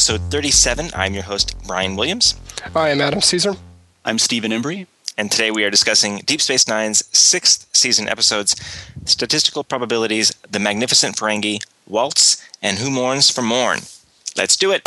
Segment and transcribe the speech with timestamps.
[0.00, 0.88] episode 37.
[0.94, 2.34] I'm your host, Brian Williams.
[2.74, 3.56] I am Adam Caesar.
[4.02, 4.86] I'm Stephen Embry.
[5.18, 8.56] And today we are discussing Deep Space Nine's sixth season episodes
[9.04, 13.80] Statistical Probabilities, The Magnificent Ferengi, Waltz, and Who Mourns for Morn.
[14.38, 14.80] Let's do it!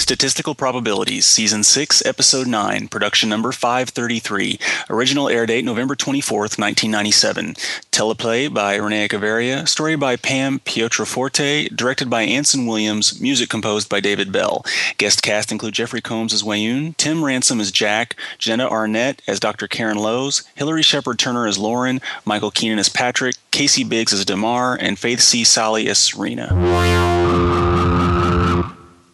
[0.00, 4.58] Statistical Probabilities, Season 6, Episode 9, Production Number 533.
[4.88, 7.54] Original air date November 24th, 1997.
[7.92, 9.68] Teleplay by Renee Echevarria.
[9.68, 11.76] Story by Pam Pietroforte.
[11.76, 13.20] Directed by Anson Williams.
[13.20, 14.64] Music composed by David Bell.
[14.96, 19.68] Guest cast include Jeffrey Combs as Weyoun, Tim Ransom as Jack, Jenna Arnett as Dr.
[19.68, 24.76] Karen Loews, Hilary Shepard Turner as Lauren, Michael Keenan as Patrick, Casey Biggs as Damar,
[24.80, 25.44] and Faith C.
[25.44, 27.19] Salie as Serena.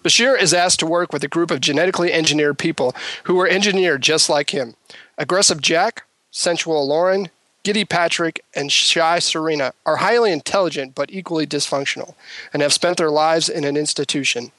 [0.06, 4.02] Bashir is asked to work with a group of genetically engineered people who were engineered
[4.02, 4.76] just like him.
[5.18, 7.28] Aggressive Jack, sensual Lauren,
[7.64, 12.14] giddy Patrick, and shy Serena are highly intelligent but equally dysfunctional
[12.52, 14.52] and have spent their lives in an institution.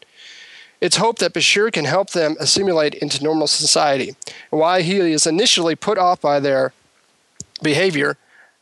[0.81, 4.17] It's hoped that Bashir can help them assimilate into normal society.
[4.51, 6.73] And while he is initially put off by their
[7.63, 8.17] behavior,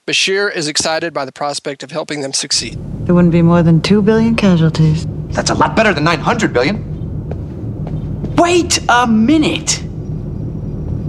[0.08, 2.78] Bashir is excited by the prospect of helping them succeed.
[3.08, 5.08] There wouldn't be more than 2 billion casualties.
[5.30, 8.36] That's a lot better than 900 billion.
[8.36, 9.84] Wait a minute!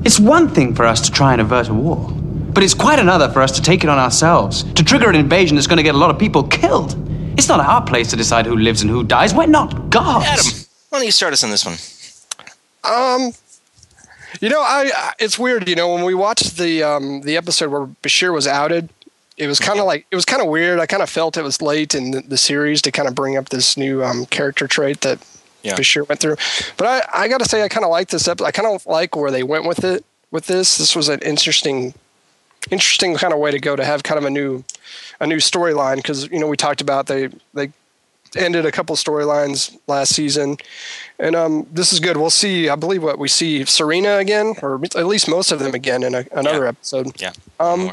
[0.06, 2.08] It's one thing for us to try and avert a war,
[2.54, 5.56] but it's quite another for us to take it on ourselves, to trigger an invasion
[5.56, 6.96] that's going to get a lot of people killed.
[7.36, 9.34] It's not our place to decide who lives and who dies.
[9.34, 10.24] We're not gods.
[10.24, 11.76] Adam, why don't you start us on this one?
[12.82, 13.32] Um,
[14.40, 15.68] you know, I it's weird.
[15.68, 18.88] You know, when we watched the um, the episode where Bashir was outed,
[19.36, 20.80] it was kind of like it was kind of weird.
[20.80, 23.36] I kind of felt it was late in the, the, series to kind of bring
[23.36, 25.18] up this new um, character trait that
[25.62, 25.74] yeah.
[25.74, 26.36] Bashir went through.
[26.76, 28.46] But I, I got to say, I kind of like this episode.
[28.46, 30.04] I kind of like where they went with it.
[30.30, 31.94] With this, this was an interesting,
[32.70, 34.64] interesting kind of way to go to have kind of a new,
[35.20, 37.70] a new storyline because you know we talked about they they
[38.36, 40.56] ended a couple storylines last season,
[41.18, 42.16] and um, this is good.
[42.16, 42.68] We'll see.
[42.68, 46.14] I believe what we see Serena again, or at least most of them again in
[46.14, 46.68] a, another yeah.
[46.68, 47.20] episode.
[47.20, 47.32] Yeah.
[47.60, 47.92] Um,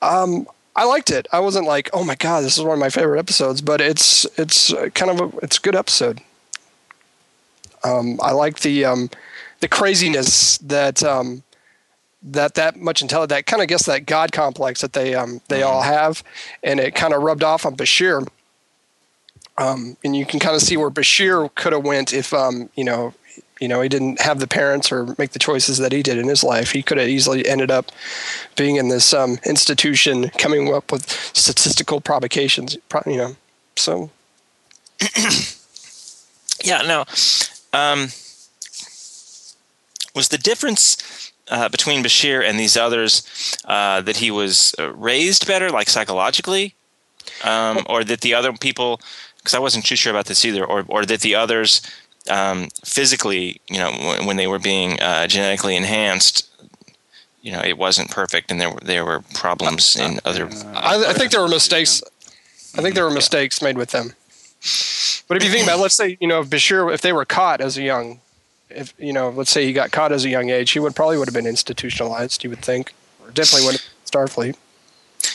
[0.00, 1.26] um, I liked it.
[1.32, 4.26] I wasn't like, oh my god, this is one of my favorite episodes, but it's
[4.38, 6.20] it's kind of a it's a good episode.
[7.84, 9.10] Um, I like the um,
[9.60, 11.42] the craziness that um,
[12.22, 15.60] that that much intelligence that kind of gets that god complex that they um, they
[15.60, 15.68] mm-hmm.
[15.68, 16.22] all have,
[16.62, 18.26] and it kind of rubbed off on Bashir.
[19.58, 22.84] Um, and you can kind of see where Bashir could have went if um, you
[22.84, 23.14] know
[23.60, 26.28] you know he didn't have the parents or make the choices that he did in
[26.28, 26.72] his life.
[26.72, 27.92] He could have easily ended up
[28.56, 32.76] being in this um, institution coming up with statistical provocations
[33.06, 33.36] you know
[33.76, 34.10] so.
[36.64, 37.04] Yeah no
[37.72, 38.08] um,
[40.14, 45.46] was the difference uh, between Bashir and these others uh, that he was uh, raised
[45.46, 46.74] better, like psychologically,
[47.44, 49.00] um, or that the other people,
[49.42, 51.82] because I wasn't too sure about this either, or or that the others
[52.30, 56.48] um, physically, you know, when, when they were being uh, genetically enhanced,
[57.42, 60.48] you know, it wasn't perfect, and there were there were problems in other.
[60.74, 62.02] I, I think there were mistakes.
[62.76, 64.14] I think there were mistakes made with them.
[65.28, 67.24] But if you think about, it, let's say, you know, if Bashir, if they were
[67.24, 68.20] caught as a young,
[68.70, 71.18] if you know, let's say he got caught as a young age, he would probably
[71.18, 72.44] would have been institutionalized.
[72.44, 72.92] You would think,
[73.22, 74.56] or definitely would have Starfleet.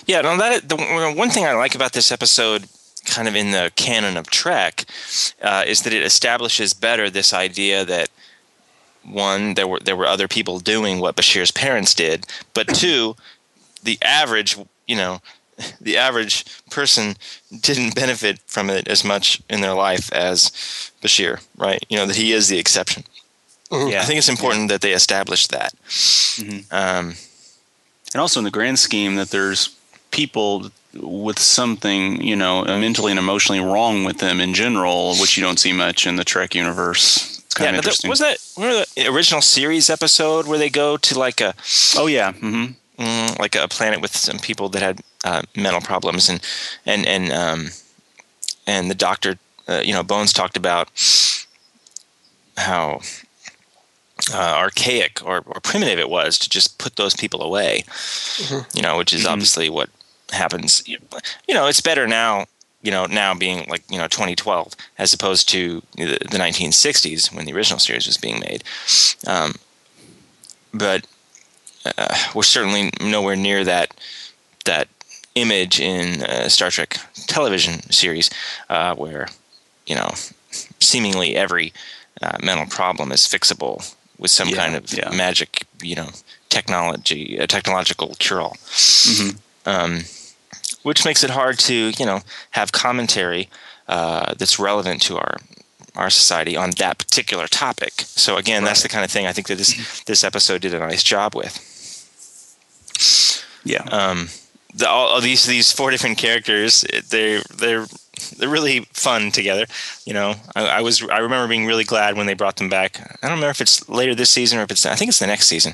[0.06, 0.78] Yeah, no, that the
[1.18, 2.68] one thing I like about this episode
[3.08, 4.86] kind of in the canon of Trek
[5.42, 8.10] uh, is that it establishes better this idea that
[9.04, 13.16] one there were there were other people doing what Bashir's parents did, but two,
[13.84, 15.22] the average you know
[15.82, 17.16] the average person
[17.62, 20.52] didn't benefit from it as much in their life as
[21.02, 21.84] Bashir, right?
[21.90, 23.04] You know that he is the exception.
[23.72, 23.90] Mm-hmm.
[23.90, 24.76] Yeah, I think it's important yeah.
[24.76, 25.74] that they establish that.
[25.86, 26.74] Mm-hmm.
[26.74, 27.16] Um,
[28.14, 29.76] and also in the grand scheme that there's
[30.12, 30.72] people
[31.02, 35.60] with something, you know, mentally and emotionally wrong with them in general, which you don't
[35.60, 37.40] see much in the Trek universe.
[37.46, 38.10] It's kind yeah, of interesting.
[38.10, 41.54] was that remember the original series episode where they go to like a
[41.96, 43.02] oh yeah, mm-hmm.
[43.02, 46.42] mm, like a planet with some people that had uh, mental problems and
[46.86, 47.70] and and um,
[48.66, 50.90] and the doctor, uh, you know, Bones talked about
[52.58, 53.00] how
[54.34, 57.84] uh, archaic or, or, primitive it was to just put those people away.
[57.88, 58.78] Mm-hmm.
[58.78, 59.34] You know, which is mm-hmm.
[59.34, 59.90] obviously what
[60.32, 60.84] happens.
[60.88, 61.00] You
[61.54, 62.46] know, it's better now.
[62.84, 67.46] You know, now being like you know 2012 as opposed to the, the 1960s when
[67.46, 68.64] the original series was being made.
[69.26, 69.56] Um,
[70.74, 71.06] but
[71.86, 73.94] uh, we're certainly nowhere near that
[74.66, 74.88] that
[75.36, 76.98] image in uh, Star Trek
[77.28, 78.30] television series
[78.70, 79.28] uh, where
[79.86, 80.12] you know
[80.80, 81.74] seemingly every
[82.22, 85.10] uh, mental problem is fixable with some yeah, kind of yeah.
[85.12, 86.10] magic, you know,
[86.50, 88.56] technology, a technological cure all.
[88.56, 89.38] Mm-hmm.
[89.70, 90.04] Um,
[90.84, 92.22] which makes it hard to you know
[92.52, 93.50] have commentary
[93.88, 95.38] uh, that's relevant to our
[95.96, 97.94] our society on that particular topic.
[97.98, 98.70] So again, right.
[98.70, 101.36] that's the kind of thing I think that this this episode did a nice job
[101.36, 101.64] with.
[103.64, 103.84] Yeah.
[103.92, 104.30] Um,
[104.74, 107.88] the, all, all these these four different characters, they they're
[108.38, 109.66] they're really fun together.
[110.06, 113.00] You know, I, I, was I remember being really glad when they brought them back.
[113.00, 115.28] I don't remember if it's later this season or if it's I think it's the
[115.28, 115.74] next season,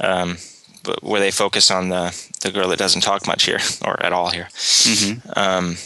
[0.00, 0.36] um,
[0.82, 4.12] but where they focus on the the girl that doesn't talk much here or at
[4.12, 4.48] all here.
[4.52, 5.30] Mm-hmm.
[5.38, 5.76] Um,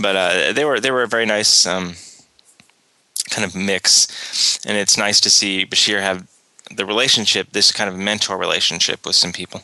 [0.00, 1.94] but uh, they were they were a very nice um,
[3.30, 6.26] kind of mix, and it's nice to see Bashir have
[6.74, 9.62] the relationship, this kind of mentor relationship with some people.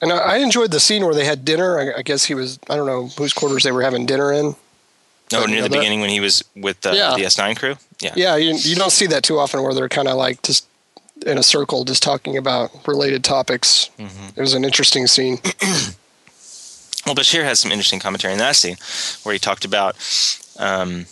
[0.00, 1.94] And I enjoyed the scene where they had dinner.
[1.96, 4.56] I guess he was, I don't know whose quarters they were having dinner in.
[5.32, 5.70] Oh, near the that.
[5.70, 7.14] beginning when he was with the, yeah.
[7.16, 7.76] the S9 crew?
[8.00, 8.12] Yeah.
[8.16, 10.66] Yeah, you, you don't see that too often where they're kind of like just
[11.22, 13.90] in a circle just talking about related topics.
[13.98, 14.28] Mm-hmm.
[14.36, 15.38] It was an interesting scene.
[17.06, 18.76] well, Bashir has some interesting commentary in that scene
[19.22, 19.96] where he talked about,
[20.58, 21.06] um,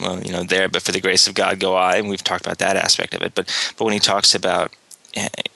[0.00, 2.44] well, you know, there, but for the grace of God go I, and we've talked
[2.44, 3.34] about that aspect of it.
[3.34, 3.46] But
[3.76, 4.72] but when he talks about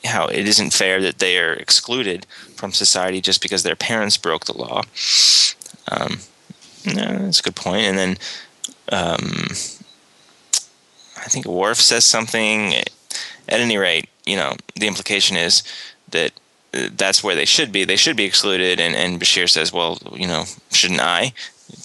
[0.04, 4.44] how it isn't fair that they are excluded from society just because their parents broke
[4.44, 4.82] the law.
[5.90, 6.20] Um,
[6.86, 7.82] no, that's a good point.
[7.86, 8.16] And then
[8.92, 9.48] um,
[11.16, 12.74] I think Worf says something.
[13.48, 15.62] At any rate, you know, the implication is
[16.10, 16.32] that
[16.74, 17.84] uh, that's where they should be.
[17.84, 18.80] They should be excluded.
[18.80, 21.32] And, and Bashir says, well, you know, shouldn't I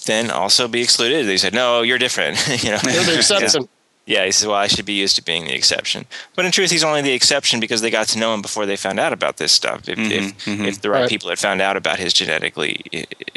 [0.06, 1.25] then also be excluded?
[1.25, 2.38] They said, no, you're different.
[2.63, 3.68] you know, you're the exception.
[4.06, 6.06] Yeah, he says, well, I should be used to being the exception.
[6.36, 8.75] But in truth, he's only the exception because they got to know him before they
[8.75, 9.88] found out about this stuff.
[9.88, 10.66] If, mm-hmm, if, mm-hmm.
[10.66, 12.81] if, the right, right, people had found out about his genetically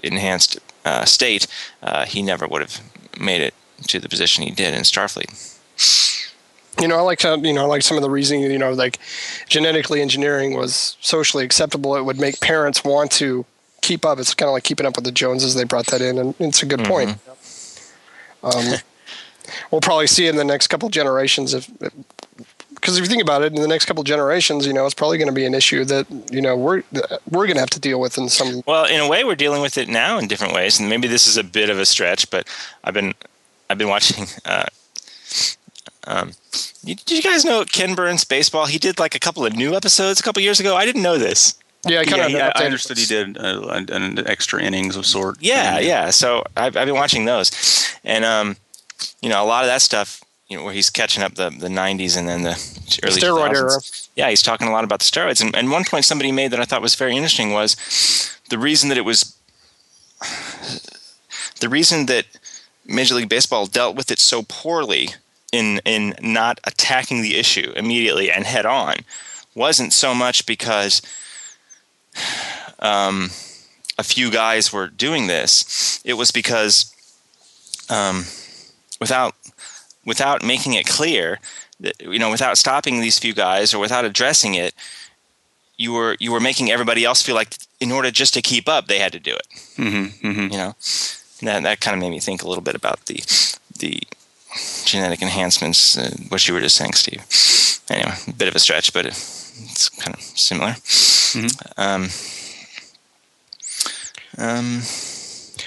[0.03, 1.47] enhanced uh, state,
[1.85, 2.81] uh, he never would have
[3.21, 3.55] made it
[3.87, 5.57] to the position he did in Starfleet.
[6.81, 8.51] You know, I like you know, I like some of the reasoning.
[8.51, 8.99] You know, like
[9.49, 11.97] genetically engineering was socially acceptable.
[11.97, 13.45] It would make parents want to
[13.81, 14.19] keep up.
[14.19, 15.55] It's kind of like keeping up with the Joneses.
[15.55, 16.91] They brought that in, and it's a good mm-hmm.
[16.91, 17.19] point.
[18.43, 18.81] Um,
[19.71, 21.71] we'll probably see in the next couple generations if
[22.75, 25.19] because if you think about it in the next couple generations you know it's probably
[25.19, 26.83] going to be an issue that you know we're
[27.31, 29.63] we're going to have to deal with in some well in a way we're dealing
[29.63, 32.31] with it now in different ways and maybe this is a bit of a stretch
[32.31, 32.47] but
[32.85, 33.15] i've been
[33.71, 34.67] i've been watching uh,
[36.07, 36.33] um,
[36.85, 40.21] did you guys know ken burns baseball he did like a couple of new episodes
[40.21, 41.55] a couple years ago i didn't know this
[41.89, 42.53] yeah, I kind yeah, of.
[42.57, 45.37] I understood he did uh, an, an extra innings of sort.
[45.41, 46.11] Yeah, yeah.
[46.11, 47.53] So I've, I've been watching those,
[48.03, 48.57] and um,
[49.21, 51.69] you know, a lot of that stuff, you know, where he's catching up the, the
[51.69, 52.51] 90s and then the
[53.03, 53.55] early steroid 2000s.
[53.55, 53.71] era.
[54.15, 55.41] Yeah, he's talking a lot about the steroids.
[55.41, 57.77] And, and one point somebody made that I thought was very interesting was
[58.51, 59.37] the reason that it was
[61.61, 62.27] the reason that
[62.87, 65.11] Major League Baseball dealt with it so poorly
[65.53, 68.97] in in not attacking the issue immediately and head on
[69.55, 71.01] wasn't so much because
[72.79, 73.31] um,
[73.99, 76.01] a few guys were doing this.
[76.05, 76.95] It was because
[77.89, 78.27] um,
[79.01, 79.35] without
[80.05, 81.41] without making it clear
[81.81, 84.75] that you know without stopping these few guys or without addressing it
[85.77, 88.87] you were you were making everybody else feel like in order just to keep up
[88.87, 90.53] they had to do it mm-hmm, mm-hmm.
[90.53, 90.75] you know
[91.41, 93.17] and that that kind of made me think a little bit about the
[93.79, 94.01] the
[94.85, 97.25] genetic enhancements uh, what you were just saying steve
[97.91, 101.81] anyway a bit of a stretch but it, it's kind of similar mm-hmm.
[101.81, 102.09] um,
[104.39, 104.83] um,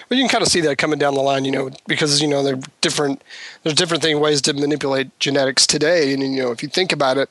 [0.10, 2.27] but you can kind of see that coming down the line, you know, because you
[2.27, 3.24] know there are different
[3.63, 7.17] there's different thing ways to manipulate genetics today, and you know if you think about
[7.17, 7.29] it,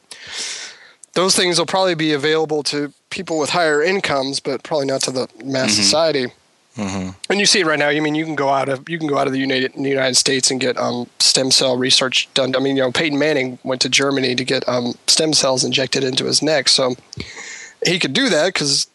[1.15, 5.11] those things will probably be available to people with higher incomes, but probably not to
[5.11, 5.83] the mass mm-hmm.
[5.83, 6.27] society.
[6.79, 7.11] Mm-hmm.
[7.29, 7.89] And you see it right now.
[7.89, 9.73] You I mean you can go out of you can go out of the United
[9.75, 12.55] the United States and get um, stem cell research done.
[12.55, 16.05] I mean, you know, Peyton Manning went to Germany to get um, stem cells injected
[16.05, 16.95] into his neck, so
[17.85, 18.87] he could do that because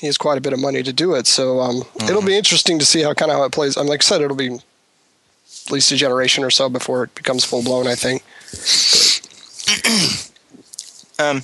[0.00, 1.26] he has quite a bit of money to do it.
[1.26, 2.08] So um, mm-hmm.
[2.08, 3.76] it'll be interesting to see how kind of how it plays.
[3.76, 7.44] I'm like I said, it'll be at least a generation or so before it becomes
[7.44, 7.88] full blown.
[7.88, 8.22] I think.
[11.18, 11.42] um,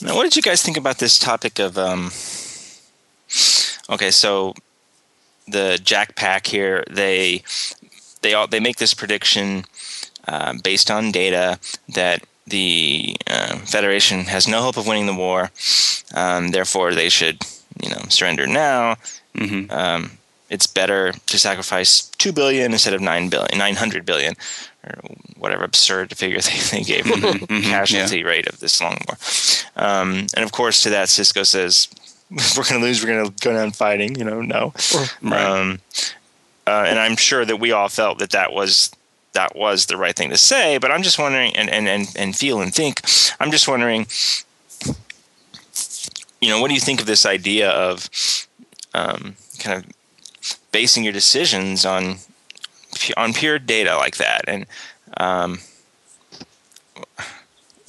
[0.00, 1.76] now, what did you guys think about this topic of?
[1.76, 2.12] Um,
[3.90, 4.54] okay, so
[5.48, 7.42] the Jack Pack here, they
[8.22, 9.64] they all they make this prediction
[10.28, 11.58] uh, based on data
[11.88, 15.50] that the uh, Federation has no hope of winning the war.
[16.14, 17.42] Um, therefore, they should,
[17.82, 18.96] you know, surrender now.
[19.34, 19.70] Mm-hmm.
[19.70, 20.18] Um,
[20.50, 24.34] it's better to sacrifice two billion instead of nine billion, nine hundred billion,
[24.84, 24.98] or
[25.38, 27.10] whatever absurd figure they, they gave the
[27.46, 27.70] mm-hmm.
[27.70, 28.26] casualty yeah.
[28.26, 29.16] rate of this long war.
[29.76, 32.01] Um, and of course, to that, Sisko says, "If
[32.56, 34.72] we're going to lose, we're going to go down fighting." You know, no.
[35.22, 35.40] Right.
[35.40, 35.80] Um,
[36.66, 38.90] uh, and I'm sure that we all felt that that was
[39.32, 40.78] that was the right thing to say.
[40.78, 43.00] But I'm just wondering, and and and, and feel and think.
[43.40, 44.06] I'm just wondering
[46.42, 48.10] you know, what do you think of this idea of
[48.92, 52.16] um, kind of basing your decisions on
[53.16, 54.42] on pure data like that?
[54.48, 54.66] And
[55.16, 55.60] um,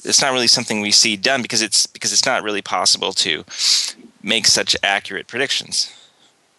[0.04, 3.44] it's not really something we see done because it's because it's not really possible to
[4.24, 5.92] make such accurate predictions.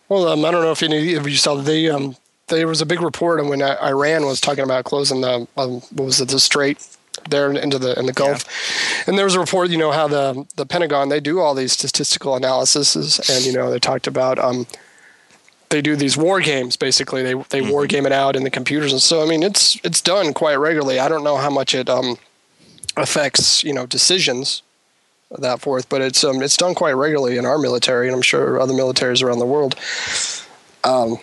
[0.07, 2.15] Well, um, I don't know if any of you saw they um,
[2.47, 6.21] there was a big report when Iran was talking about closing the um, what was
[6.21, 6.85] it the Strait
[7.29, 9.03] there into the in the Gulf, yeah.
[9.07, 9.69] and there was a report.
[9.69, 13.71] You know how the the Pentagon they do all these statistical analyses, and you know
[13.71, 14.67] they talked about um,
[15.69, 17.23] they do these war games basically.
[17.23, 17.71] They they mm-hmm.
[17.71, 20.55] war game it out in the computers, and so I mean it's it's done quite
[20.55, 20.99] regularly.
[20.99, 22.17] I don't know how much it um,
[22.95, 24.61] affects you know decisions
[25.31, 28.59] that forth, but it's um it's done quite regularly in our military, and I'm sure
[28.59, 29.75] other militaries around the world.
[30.83, 31.17] Um,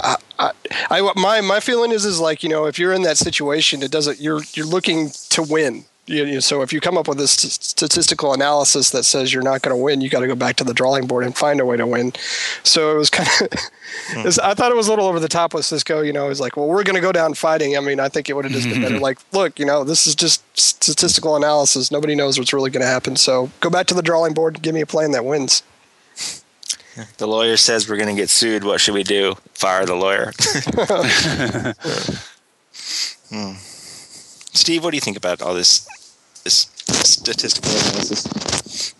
[0.00, 0.52] I, I,
[0.90, 3.90] I, my my feeling is is like you know if you're in that situation, it
[3.90, 5.84] doesn't you're you're looking to win.
[6.08, 9.60] You, you, so if you come up with this statistical analysis that says you're not
[9.60, 11.66] going to win, you got to go back to the drawing board and find a
[11.66, 12.14] way to win.
[12.62, 13.48] So it was kind of,
[14.08, 14.26] hmm.
[14.42, 16.06] I thought it was a little over the top with Sisko.
[16.06, 17.76] You know, it was like, well, we're going to go down fighting.
[17.76, 18.98] I mean, I think it would have just been better.
[19.08, 21.92] Like, look, you know, this is just statistical analysis.
[21.92, 23.14] Nobody knows what's really going to happen.
[23.16, 25.62] So go back to the drawing board and give me a plan that wins.
[27.18, 28.64] The lawyer says we're going to get sued.
[28.64, 29.36] What should we do?
[29.54, 30.32] Fire the lawyer.
[33.30, 33.52] hmm.
[34.52, 35.86] Steve, what do you think about all this
[36.48, 36.70] this
[37.04, 38.96] statistical analysis?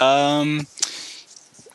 [0.00, 0.66] Um,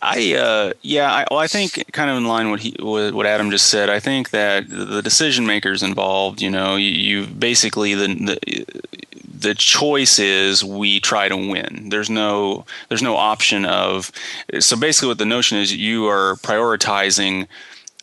[0.02, 3.50] I uh, yeah, I, well, I think kind of in line what he what Adam
[3.50, 3.90] just said.
[3.90, 8.66] I think that the decision makers involved, you know, you, you basically the, the
[9.24, 11.90] the choice is we try to win.
[11.90, 14.12] There's no there's no option of
[14.60, 17.48] so basically what the notion is you are prioritizing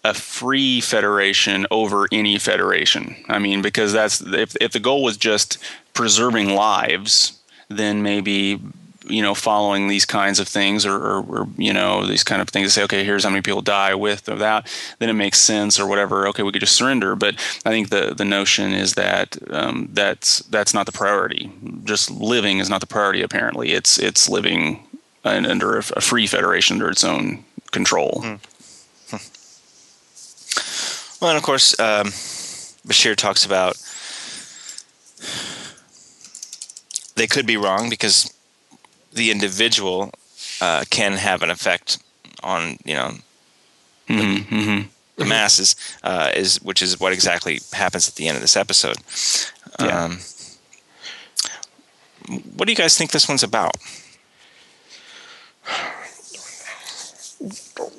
[0.05, 3.17] a free federation over any federation.
[3.29, 5.59] I mean because that's if if the goal was just
[5.95, 8.61] preserving lives, then maybe
[9.07, 12.49] you know following these kinds of things or, or, or, you know these kind of
[12.49, 14.67] things to say okay here's how many people die with or that.
[14.99, 16.27] Then it makes sense or whatever.
[16.29, 17.15] Okay we could just surrender.
[17.15, 17.35] But
[17.65, 21.53] i think the the notion is that um, that's that's not the priority.
[21.85, 23.73] Just living is not the priority apparently.
[23.73, 24.85] It's it's living
[25.25, 28.23] under a, free federation under its own control.
[28.23, 29.17] Hmm.
[31.21, 32.09] well and of course um,
[32.87, 33.77] bashir talks about
[37.15, 38.33] they could be wrong because
[39.13, 40.13] the individual
[40.61, 41.99] uh, can have an effect
[42.43, 43.13] on you know
[44.07, 44.89] the, mm-hmm, mm-hmm.
[45.17, 48.99] the masses uh, is which is what exactly happens at the end of this episode.
[49.81, 50.05] Yeah.
[50.05, 50.19] Um,
[52.57, 53.77] what do you guys think this one's about?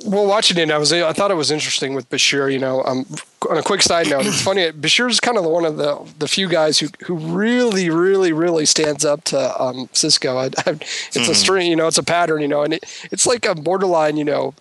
[0.06, 2.52] Well, watching it, I was I thought it was interesting with Bashir.
[2.52, 3.06] You know, um,
[3.50, 4.72] on a quick side note, it's funny.
[4.72, 9.04] Bashir's kind of one of the the few guys who who really, really, really stands
[9.04, 10.38] up to um, Sisko.
[10.38, 11.32] I, I, it's mm-hmm.
[11.32, 14.16] a string, you know, it's a pattern, you know, and it, it's like a borderline,
[14.16, 14.54] you know,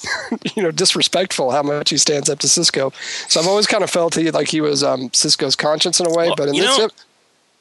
[0.56, 2.94] you know, disrespectful how much he stands up to Sisko.
[3.30, 6.10] So I've always kind of felt he like he was um, Sisko's conscience in a
[6.10, 6.28] way.
[6.28, 6.88] Well, but in this, know,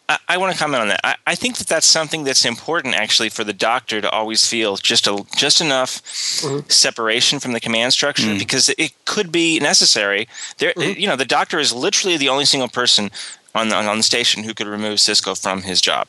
[0.10, 1.02] I, I want to comment on that.
[1.04, 4.78] I, I, think that that's something that's important actually for the doctor to always feel
[4.78, 6.68] just a just enough mm-hmm.
[6.70, 8.40] separation from the command structure mm-hmm.
[8.40, 10.28] because it could be necessary.
[10.58, 11.00] There, mm-hmm.
[11.00, 13.12] you know, the doctor is literally the only single person
[13.56, 16.08] on the, on the station who could remove Sisko from his job.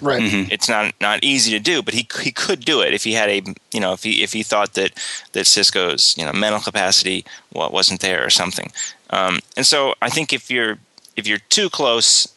[0.00, 0.22] Right.
[0.22, 0.50] Mm-hmm.
[0.50, 3.28] It's not not easy to do, but he he could do it if he had
[3.28, 4.92] a you know if he if he thought that
[5.32, 8.72] that Sisko's you know mental capacity wasn't there or something.
[9.10, 10.78] Um, and so I think if you're
[11.16, 12.33] if you're too close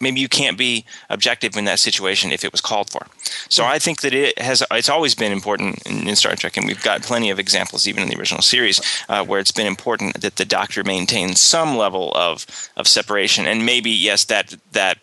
[0.00, 3.06] maybe you can't be objective in that situation if it was called for.
[3.48, 6.66] So I think that it has it's always been important in, in Star Trek, and
[6.66, 10.20] we've got plenty of examples even in the original series uh, where it's been important
[10.20, 14.98] that the Doctor maintains some level of of separation, and maybe yes, that that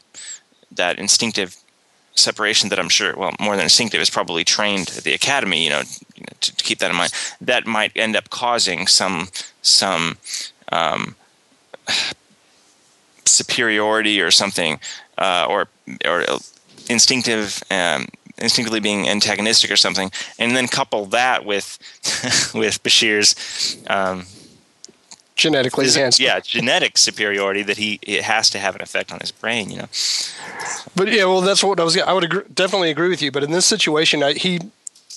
[0.72, 1.58] that instinctive
[2.16, 5.64] separation that I'm sure, well, more than instinctive, is probably trained at the academy.
[5.64, 5.84] You know,
[6.16, 7.12] you know to, to, keep that in mind.
[7.42, 9.30] That might end up causing some
[9.62, 10.18] some
[10.72, 11.16] um,
[13.28, 14.80] superiority or something,
[15.18, 15.68] uh, or
[16.06, 16.26] or
[16.90, 21.78] instinctive, um, instinctively being antagonistic or something, and then couple that with
[22.54, 24.26] with Bashir's um,
[25.36, 29.32] genetically enhanced, yeah, genetic superiority that he it has to have an effect on his
[29.32, 29.88] brain, you know.
[30.96, 31.98] But yeah, well, that's what I was.
[31.98, 33.32] I would agree, definitely agree with you.
[33.32, 34.60] But in this situation, I, he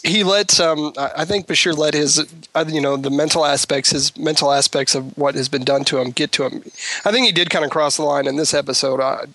[0.02, 2.24] he let um, I think Bashir let his
[2.54, 5.98] uh, you know the mental aspects his mental aspects of what has been done to
[5.98, 6.62] him get to him.
[7.04, 9.00] I think he did kind of cross the line in this episode.
[9.00, 9.26] Uh,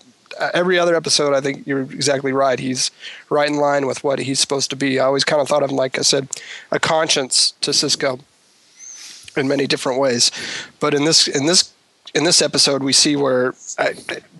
[0.52, 2.58] every other episode, I think you're exactly right.
[2.58, 2.90] He's
[3.30, 4.98] right in line with what he's supposed to be.
[4.98, 6.28] I always kind of thought of him like I said,
[6.70, 8.20] a conscience to Sisko
[9.36, 10.30] in many different ways.
[10.80, 11.72] But in this in this
[12.14, 13.90] in this episode, we see where uh,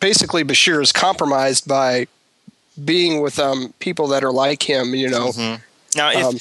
[0.00, 2.06] basically Bashir is compromised by
[2.84, 4.94] being with um, people that are like him.
[4.94, 5.28] You know.
[5.28, 5.62] Mm-hmm
[5.94, 6.38] Now, if Um,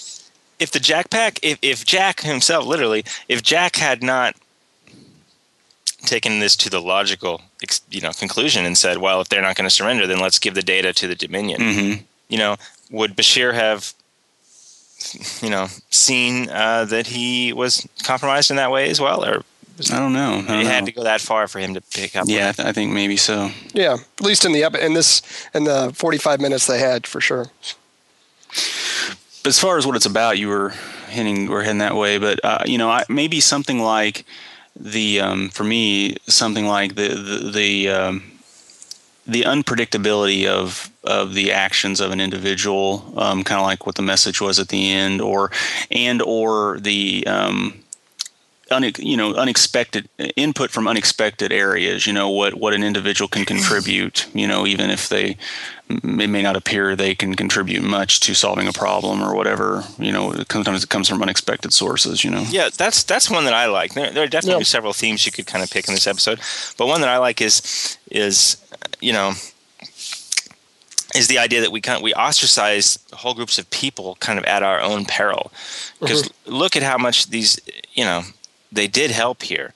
[0.59, 4.35] if the Jack Pack, if if Jack himself, literally, if Jack had not
[6.05, 7.41] taken this to the logical,
[7.89, 10.53] you know, conclusion and said, well, if they're not going to surrender, then let's give
[10.53, 11.61] the data to the Dominion.
[11.61, 12.01] Mm-hmm.
[12.27, 12.55] You know,
[12.91, 13.93] would Bashir have,
[15.41, 19.43] you know, seen uh, that he was compromised in that way as well, or
[19.91, 20.39] I don't know.
[20.39, 20.85] I don't it had know.
[20.87, 22.25] to go that far for him to pick up?
[22.27, 23.49] Yeah, I, th- I think maybe so.
[23.73, 25.21] Yeah, at least in the ep- in this
[25.53, 27.47] in the 45 minutes they had for sure.
[29.45, 30.69] As far as what it's about, you were
[31.09, 32.17] hinting we're heading that way.
[32.17, 34.25] But uh, you know, I, maybe something like
[34.75, 38.31] the um, for me something like the the the, um,
[39.27, 44.01] the unpredictability of of the actions of an individual, um, kind of like what the
[44.01, 45.51] message was at the end, or
[45.91, 47.82] and or the um,
[48.71, 52.07] une- you know unexpected input from unexpected areas.
[52.07, 54.27] You know what what an individual can contribute.
[54.33, 55.37] You know even if they
[55.89, 59.83] it may not appear they can contribute much to solving a problem or whatever.
[59.99, 62.23] You know, sometimes it comes from unexpected sources.
[62.23, 62.45] You know.
[62.49, 63.93] Yeah, that's that's one that I like.
[63.93, 64.65] There, there are definitely Yeah.
[64.77, 66.39] several themes you could kind of pick in this episode,
[66.77, 68.57] but one that I like is is
[69.01, 69.33] you know
[71.15, 74.45] is the idea that we kind of, we ostracize whole groups of people kind of
[74.45, 75.51] at our own peril.
[75.53, 76.05] Mm-hmm.
[76.05, 77.59] Because look at how much these
[77.93, 78.23] you know
[78.73, 79.73] they did help here,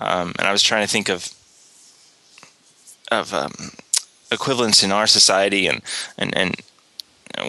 [0.00, 1.32] um, and I was trying to think of
[3.10, 3.52] of um,
[4.30, 5.82] equivalents in our society, and
[6.18, 6.56] and and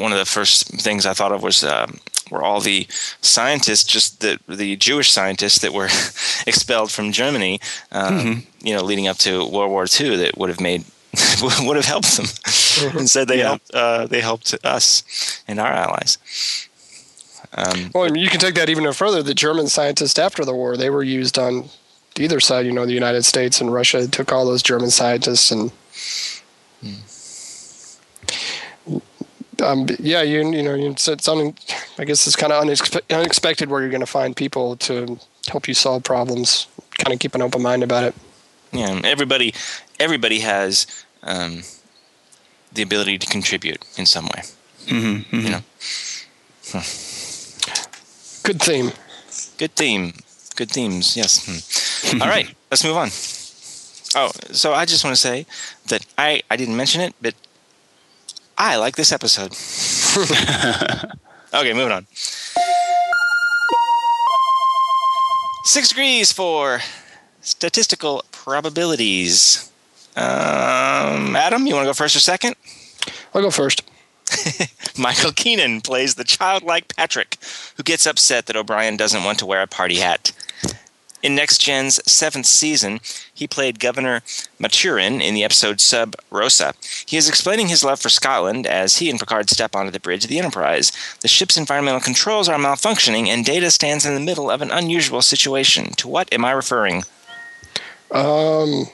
[0.01, 1.99] one of the first things I thought of was um,
[2.29, 2.87] were all the
[3.21, 5.89] scientists, just the the Jewish scientists that were
[6.47, 7.59] expelled from Germany,
[7.91, 10.85] um, you know, leading up to World War II, that would have made
[11.41, 12.25] would have helped them.
[12.97, 13.47] Instead, they Yeah.
[13.47, 15.03] helped uh, they helped us
[15.47, 16.17] and our allies.
[17.53, 19.21] Um, Well, I mean, you can take that even further.
[19.23, 21.69] The German scientists after the war, they were used on
[22.17, 22.65] either side.
[22.65, 25.71] You know, the United States and Russia took all those German scientists and.
[29.61, 31.53] Um, yeah, you you know it's, it's un,
[31.99, 35.67] I guess it's kind of unexpe- unexpected where you're going to find people to help
[35.67, 36.65] you solve problems.
[36.97, 38.15] Kind of keep an open mind about it.
[38.71, 39.53] yeah, everybody
[39.99, 40.87] everybody has
[41.21, 41.61] um,
[42.73, 44.41] the ability to contribute in some way.
[44.87, 45.61] Mm-hmm, You know,
[48.51, 48.91] Good theme.
[49.57, 50.13] good theme,
[50.57, 51.15] good themes.
[51.15, 51.39] Yes.
[51.47, 52.21] Hmm.
[52.21, 53.07] All right, let's move on.
[54.13, 55.45] Oh, so I just want to say
[55.87, 57.33] that I I didn't mention it, but
[58.57, 59.55] I like this episode.
[61.53, 62.07] okay, moving on.
[65.63, 66.81] Six degrees for
[67.39, 69.71] statistical probabilities.
[70.17, 72.57] Um, Adam, you want to go first or second?
[73.33, 73.83] I'll go first.
[74.97, 77.37] Michael Keenan plays the childlike Patrick,
[77.77, 80.31] who gets upset that O'Brien doesn't want to wear a party hat.
[81.23, 82.99] In Next Gen's seventh season,
[83.31, 84.21] he played Governor
[84.59, 86.73] Maturin in the episode Sub Rosa.
[87.05, 90.23] He is explaining his love for Scotland as he and Picard step onto the bridge
[90.23, 90.91] of the Enterprise.
[91.19, 95.21] The ship's environmental controls are malfunctioning, and Data stands in the middle of an unusual
[95.21, 95.91] situation.
[95.97, 97.03] To what am I referring?
[98.09, 98.85] Um,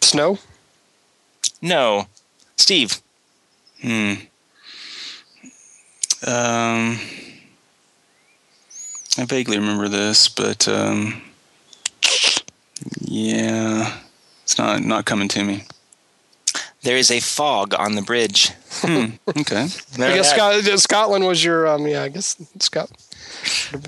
[0.00, 0.38] snow.
[1.60, 2.08] No.
[2.56, 3.00] Steve.
[3.82, 4.14] Hmm.
[6.26, 6.98] Um,
[9.18, 11.20] I vaguely remember this, but um,
[13.00, 13.98] yeah,
[14.44, 15.64] it's not not coming to me.
[16.82, 18.50] There is a fog on the bridge.
[18.80, 19.06] Hmm.
[19.28, 19.66] Okay.
[19.94, 21.86] I guess Scot- Scotland was your um.
[21.86, 22.90] Yeah, I guess Scott.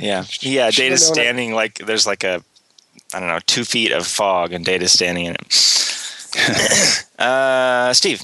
[0.00, 0.70] Yeah, yeah.
[0.70, 1.14] Should've Data's known it.
[1.14, 2.42] standing like there's like a,
[3.12, 7.04] I don't know, two feet of fog, and Data's standing in it.
[7.18, 8.22] uh, Steve.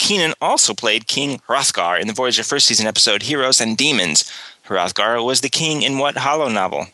[0.00, 0.06] Yeah.
[0.08, 4.30] Keenan also played King Hrothgar in the Voyager first season episode Heroes and Demons.
[4.66, 6.88] Hrothgar was the king in what holonovel?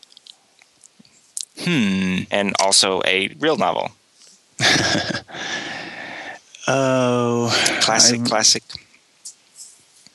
[1.59, 2.23] Hmm.
[2.31, 3.91] And also a real novel.
[6.69, 7.47] Oh.
[7.81, 8.63] Classic, I- classic.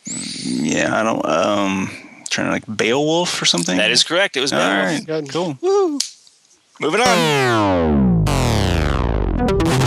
[0.05, 1.24] Yeah, I don't.
[1.24, 1.90] Um,
[2.28, 3.78] trying to like Beowulf or something.
[3.78, 4.37] That is correct.
[4.37, 4.68] It was Beowulf.
[4.85, 5.07] right.
[5.07, 5.31] Good.
[5.31, 5.57] Cool.
[6.78, 8.24] Moving on.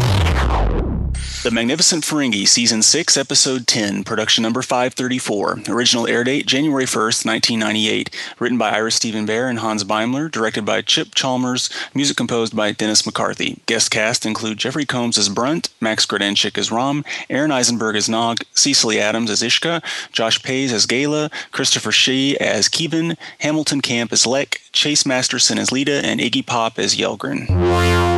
[1.46, 5.60] The Magnificent Ferengi, Season 6, Episode 10, Production Number 534.
[5.70, 8.10] Original air date January 1st, 1998.
[8.40, 10.32] Written by Ira Steven Behr and Hans Beimler.
[10.32, 11.70] Directed by Chip Chalmers.
[11.94, 13.62] Music composed by Dennis McCarthy.
[13.68, 18.40] Guest cast include Jeffrey Combs as Brunt, Max Grodénchik as Rom, Aron Eisenberg as Nog,
[18.56, 24.26] Cecily Adams as Ishka, Josh Pais as Gaila, Christopher Shea as Kevin, Hamilton Camp as
[24.26, 28.15] Lek, Chase Masterson as Leeta, and Iggy Pop as Yelgrun.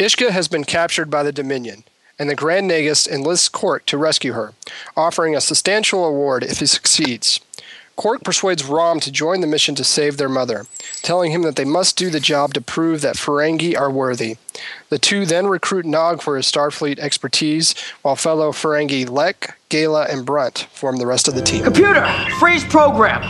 [0.00, 1.84] Ishka has been captured by the Dominion,
[2.18, 4.54] and the Grand Nagus enlists Quark to rescue her,
[4.96, 7.38] offering a substantial award if he succeeds.
[7.96, 10.64] Quark persuades Rom to join the mission to save their mother,
[11.02, 14.38] telling him that they must do the job to prove that Ferengi are worthy.
[14.88, 20.24] The two then recruit Nog for his Starfleet expertise, while fellow Ferengi Lek, Gaila, and
[20.24, 21.62] Brunt form the rest of the team.
[21.62, 22.06] Computer,
[22.38, 23.20] freeze program.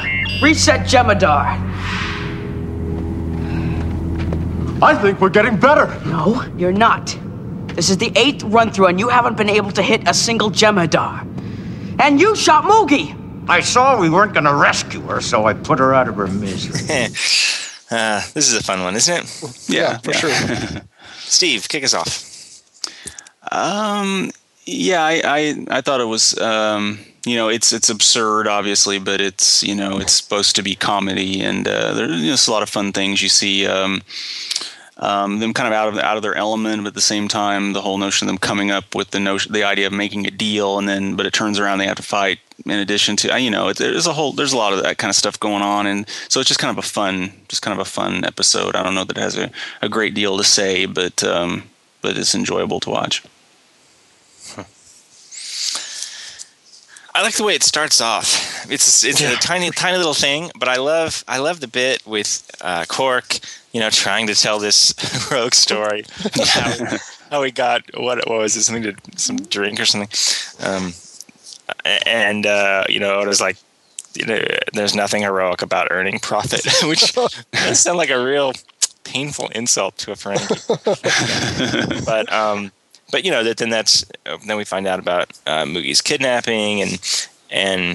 [0.40, 1.99] Reset Jem'Hadar.
[4.82, 5.86] I think we're getting better.
[6.06, 7.16] No, you're not.
[7.74, 10.50] This is the eighth run through, and you haven't been able to hit a single
[10.50, 11.26] Jem'Hadar.
[12.00, 13.16] And you shot Moogie.
[13.48, 16.26] I saw we weren't going to rescue her, so I put her out of her
[16.28, 16.80] misery.
[17.90, 19.68] uh, this is a fun one, isn't it?
[19.68, 20.30] Yeah, for sure.
[21.18, 22.62] Steve, kick us off.
[23.52, 24.30] Um,
[24.64, 29.20] yeah, I, I, I thought it was, um, you know, it's it's absurd, obviously, but
[29.20, 32.68] it's you know it's supposed to be comedy, and uh, there's just a lot of
[32.68, 33.22] fun things.
[33.22, 34.02] You see um,
[34.96, 37.72] um, them kind of out of out of their element, but at the same time,
[37.72, 40.30] the whole notion of them coming up with the notion, the idea of making a
[40.30, 42.38] deal, and then but it turns around they have to fight.
[42.66, 45.10] In addition to, you know, it, there's a whole there's a lot of that kind
[45.10, 47.86] of stuff going on, and so it's just kind of a fun, just kind of
[47.86, 48.76] a fun episode.
[48.76, 49.50] I don't know that it has a,
[49.82, 51.64] a great deal to say, but um,
[52.02, 53.22] but it's enjoyable to watch.
[57.14, 58.26] I like the way it starts off.
[58.70, 59.32] It's it's Yeah.
[59.32, 63.38] a tiny tiny little thing, but I love I love the bit with uh, Quark,
[63.72, 64.94] you know, trying to tell this
[65.30, 66.04] rogue story.
[66.46, 66.98] how,
[67.30, 70.10] how he got what what was it something to some drink or something,
[70.66, 70.92] um,
[72.06, 73.56] and uh, you know it was like.
[74.14, 74.40] You know,
[74.72, 77.14] there's nothing heroic about earning profit, which
[77.52, 78.52] does sound like a real
[79.04, 80.40] painful insult to a friend.
[82.04, 82.72] but um,
[83.10, 84.04] but you know that then that's
[84.46, 87.90] then we find out about uh, Moogie's kidnapping and and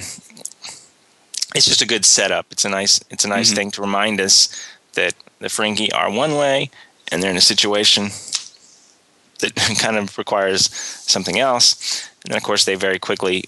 [1.55, 2.47] it's just a good setup.
[2.51, 4.49] It's a nice it's a nice thing to remind us
[4.93, 6.69] that the Ferengi are one way
[7.11, 8.09] and they're in a situation
[9.39, 12.09] that kind of requires something else.
[12.23, 13.45] And then of course they very quickly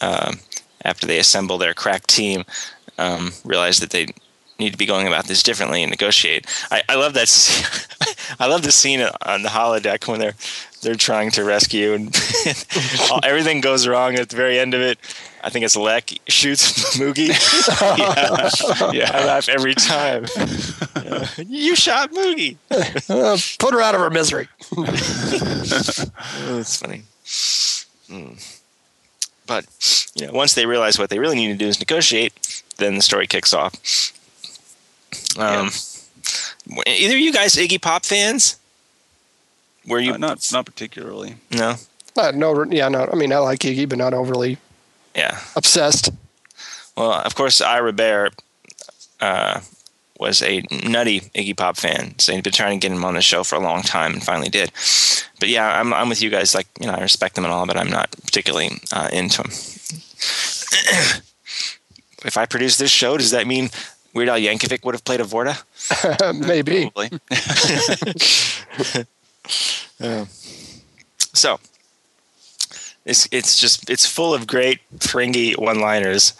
[0.00, 0.40] um,
[0.84, 2.44] after they assemble their crack team
[2.98, 4.08] um, realize that they
[4.58, 6.46] need to be going about this differently and negotiate.
[6.70, 7.28] I, I love that.
[8.38, 10.36] I love the scene on the holodeck when they're
[10.82, 12.14] they're trying to rescue and
[13.10, 14.98] all- everything goes wrong at the very end of it.
[15.44, 17.28] I think it's Lek shoots Moogie.
[17.98, 18.92] yeah.
[18.92, 20.26] yeah, I laugh every time.
[21.04, 21.26] Yeah.
[21.48, 22.56] You shot Moogie.
[22.70, 24.48] Uh, put her out of her misery.
[24.76, 27.02] Oh, that's funny.
[28.08, 28.58] Mm.
[29.46, 29.66] But
[30.14, 33.02] you know, once they realize what they really need to do is negotiate, then the
[33.02, 33.74] story kicks off.
[35.38, 35.70] Um,
[36.68, 38.58] w- Either of you guys Iggy Pop fans?
[39.86, 41.36] Were you Uh, not not particularly.
[41.50, 41.76] no?
[42.16, 43.08] Uh, no, yeah, no.
[43.10, 44.58] I mean, I like Iggy, but not overly
[45.14, 45.40] Yeah.
[45.56, 46.10] obsessed.
[46.96, 48.30] Well, of course, Ira Behr
[49.20, 49.60] uh,
[50.18, 53.22] was a nutty Iggy Pop fan, so he'd been trying to get him on the
[53.22, 54.70] show for a long time, and finally did.
[55.40, 56.54] But yeah, I'm I'm with you guys.
[56.54, 59.50] Like, you know, I respect them and all, but I'm not particularly uh, into them.
[62.24, 63.70] if I produce this show, does that mean
[64.14, 65.56] Weird Al Yankovic would have played a Vorta?
[66.46, 66.90] Maybe.
[66.90, 67.10] Probably.
[71.34, 71.58] So
[73.04, 76.34] it's it's just it's full of great Ferengi one-liners.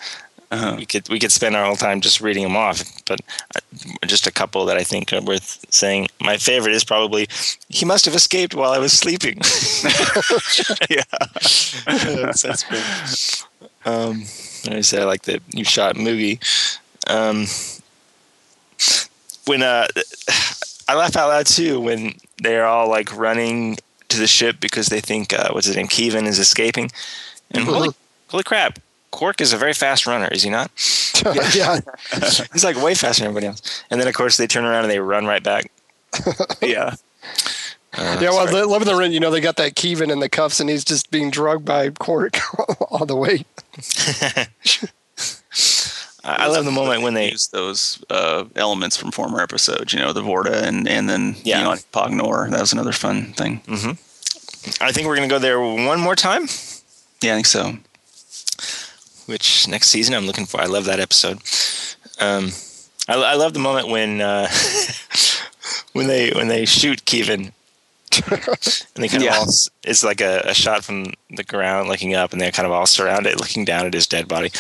[0.51, 0.75] Uh-huh.
[0.77, 3.21] We could we could spend our whole time just reading them off, but
[3.57, 6.09] uh, just a couple that I think are worth saying.
[6.21, 7.27] My favorite is probably
[7.69, 9.39] he must have escaped while I was sleeping.
[10.91, 11.03] yeah,
[11.87, 13.45] that's, that's great.
[13.87, 14.25] Um,
[14.71, 16.39] I said, I like that you shot Moogie.
[17.09, 17.47] Um,
[19.47, 19.89] when uh,
[20.89, 23.79] I laugh out loud too when they're all like running
[24.09, 26.91] to the ship because they think uh, what's his name, Kevin is escaping,
[27.51, 27.91] and holy,
[28.29, 28.79] holy crap,
[29.11, 30.71] Quark is a very fast runner, is he not?
[31.55, 31.79] yeah.
[32.53, 33.85] He's like way faster than everybody else.
[33.91, 35.71] And then of course they turn around and they run right back.
[36.61, 36.95] yeah.
[37.95, 38.63] Uh, Yeah, well, sorry.
[38.63, 40.83] li- living the rent, you know, they got that Kevin in the cuffs, and he's
[40.85, 42.39] just being drugged by Quark
[42.91, 43.45] all the way.
[46.25, 49.93] I I love the moment when they use those uh, elements from former episodes.
[49.93, 51.59] You know, the Vorta and and then Yeah.
[51.59, 52.51] you know like Pognor.
[52.51, 53.61] That was another fun thing.
[54.81, 56.43] I think we're gonna go there one more time.
[57.21, 57.77] Yeah, I think so.
[59.27, 60.61] which next season I'm looking for.
[60.61, 61.39] I love that episode.
[62.21, 62.51] Um,
[63.09, 64.49] I, I love the moment when uh,
[65.93, 67.53] when they when they shoot Kevin.
[68.31, 69.37] and they kind Yeah.
[69.37, 69.55] of all
[69.85, 72.85] it's like a, a shot from the ground looking up and they're kind of all
[72.85, 74.51] surrounded looking down at his dead body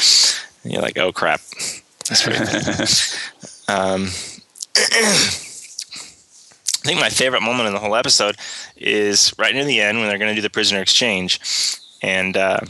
[0.62, 1.40] and you're like oh crap.
[2.08, 4.08] That's um,
[6.82, 8.36] I think my favorite moment in the whole episode
[8.76, 11.38] is right near the end when they're going to do the prisoner exchange,
[12.02, 12.60] and uh,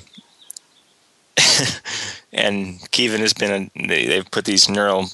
[2.32, 5.06] and Kevin has been a, they, they've put these neural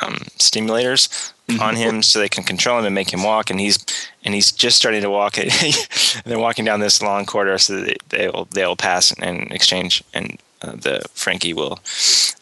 [0.00, 3.84] um, stimulators on him so they can control him and make him walk, and he's
[4.24, 5.38] and he's just starting to walk.
[5.38, 5.50] and
[6.24, 10.02] they're walking down this long corridor so that they, they'll they'll pass and exchange.
[10.14, 11.80] And uh, the Ferengi will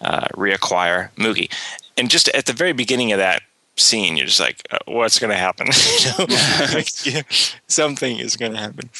[0.00, 1.50] uh, reacquire Moogie,
[1.96, 3.42] and just at the very beginning of that
[3.76, 5.68] scene, you're just like, uh, "What's going to happen?
[6.00, 6.26] You know?
[6.74, 7.22] Like, yeah,
[7.66, 8.90] something is going to happen."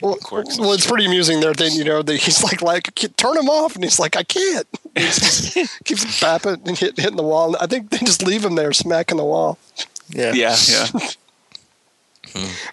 [0.00, 0.58] Well, Quirks.
[0.58, 1.52] well, it's pretty amusing there.
[1.52, 4.66] Then you know, that he's like, like turn him off, and he's like, I can't.
[4.94, 7.56] He just keeps bapping and hit, hitting the wall.
[7.60, 9.58] I think they just leave him there, smacking the wall.
[10.10, 11.08] Yeah, Yeah, yeah.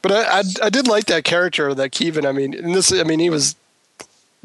[0.02, 2.26] But I, I, I did like that character, that Kevin.
[2.26, 3.56] I mean, in this, I mean, he was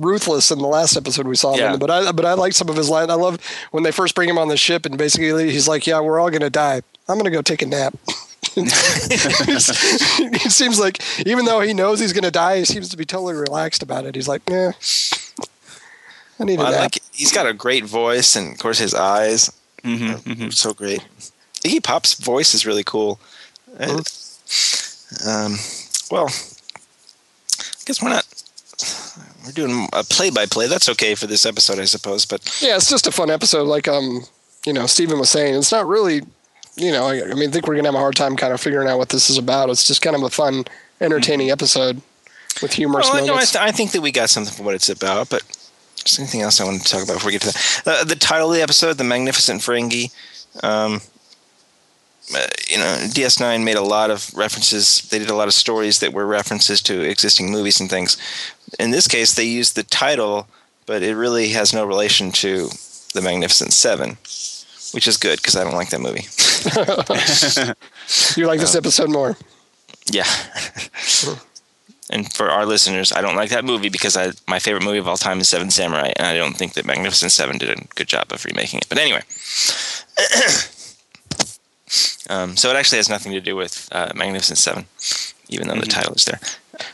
[0.00, 1.58] ruthless in the last episode we saw him.
[1.60, 1.74] Yeah.
[1.74, 3.10] In, but I, but I like some of his lines.
[3.10, 3.38] I love
[3.70, 6.30] when they first bring him on the ship, and basically he's like, "Yeah, we're all
[6.30, 6.82] gonna die.
[7.08, 7.94] I'm gonna go take a nap."
[8.56, 13.34] it seems like even though he knows he's gonna die, he seems to be totally
[13.34, 14.14] relaxed about it.
[14.14, 14.72] He's like, "Yeah,
[16.40, 18.78] I need a Well, I nap." like he's got a great voice, and of course
[18.78, 19.52] his eyes
[19.84, 21.02] Mm-hmm, are so great.
[21.64, 23.18] Iggy Pop's voice is really cool.
[23.78, 24.02] Uh,
[25.26, 25.56] Um,
[26.10, 28.26] well, I guess we're not.
[29.44, 30.68] We're doing a play-by-play.
[30.68, 32.24] That's okay for this episode, I suppose.
[32.26, 33.66] But Yeah, it's just a fun episode.
[33.66, 34.24] Like um,
[34.66, 36.22] you know, Stephen was saying, it's not really,
[36.76, 38.60] you know, I, I mean, I think we're gonna have a hard time kind of
[38.60, 39.70] figuring out what this is about.
[39.70, 40.64] It's just kind of a fun,
[41.00, 42.02] entertaining episode
[42.60, 44.90] with humorous well, no, I, th- I think that we got something for what it's
[44.90, 45.30] about.
[45.30, 45.42] But
[46.04, 47.86] is there anything else I want to talk about before we get to that?
[47.86, 50.12] Uh, the title of the episode, "The Magnificent Ferengi."
[50.62, 51.00] Um,
[52.34, 55.02] uh, you know, DS9 made a lot of references.
[55.10, 58.16] They did a lot of stories that were references to existing movies and things.
[58.78, 60.46] In this case, they used the title,
[60.86, 62.68] but it really has no relation to
[63.14, 64.10] the Magnificent Seven,
[64.92, 66.26] which is good because I don't like that movie.
[68.40, 69.36] you like this episode more?
[70.10, 70.24] Yeah.
[72.10, 75.08] and for our listeners, I don't like that movie because I my favorite movie of
[75.08, 78.08] all time is Seven Samurai, and I don't think that Magnificent Seven did a good
[78.08, 78.88] job of remaking it.
[78.88, 79.22] But anyway,
[82.30, 84.86] um, so it actually has nothing to do with uh, Magnificent Seven,
[85.48, 86.40] even though the title is there.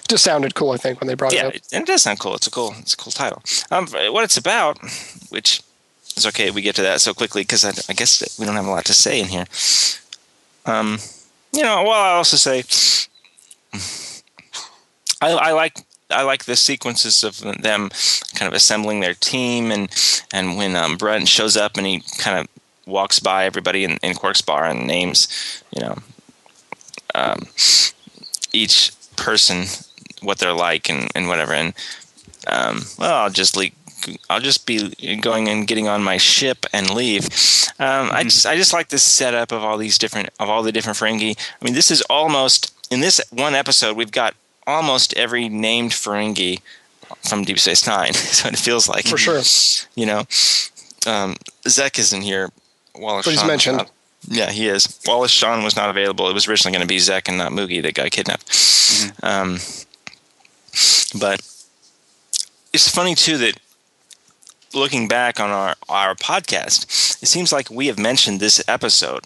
[0.09, 1.62] Just sounded cool, I think, when they brought Yeah, it up.
[1.72, 2.35] and it does sound cool.
[2.35, 3.42] It's a cool, it's a cool title.
[3.70, 4.79] Um, what it's about,
[5.31, 5.62] which
[6.16, 8.66] is okay, we get to that so quickly because I, I guess we don't have
[8.66, 9.44] a lot to say in here.
[10.64, 10.99] Um,
[11.53, 12.64] you know, well, I also say
[15.20, 15.79] I, I like
[16.11, 17.90] I like the sequences of them
[18.35, 19.88] kind of assembling their team, and
[20.33, 22.46] and when um, Brunt shows up and he kind of
[22.87, 25.96] walks by everybody in, in Quark's bar and names, you know,
[27.14, 27.46] um,
[28.53, 28.92] each
[29.26, 29.64] person
[30.22, 31.52] what they're like and, and whatever.
[31.52, 31.74] And
[32.46, 33.74] um, well, I'll just leave.
[34.30, 37.24] I'll just be going and getting on my ship and leave.
[37.80, 40.70] Um, I just I just like this setup of all these different of all the
[40.72, 41.36] different Ferengi.
[41.60, 44.34] I mean, this is almost in this one episode we've got
[44.66, 46.60] almost every named Ferengi
[47.28, 48.12] from Deep Space Nine.
[48.38, 49.42] so it feels like For sure.
[49.96, 50.20] You know,
[51.06, 51.34] um,
[51.66, 52.50] Zek isn't here.
[52.94, 53.78] Wallace But he's mentioned.
[53.78, 53.90] not-
[54.28, 54.98] yeah, he is.
[55.06, 56.28] Wallace Shawn was not available.
[56.28, 58.44] It was originally going to be Zek and not Moogie that got kidnapped.
[59.22, 59.58] Um,
[61.18, 61.40] but
[62.72, 63.58] it's funny too that
[64.74, 69.24] looking back on our our podcast, it seems like we have mentioned this episode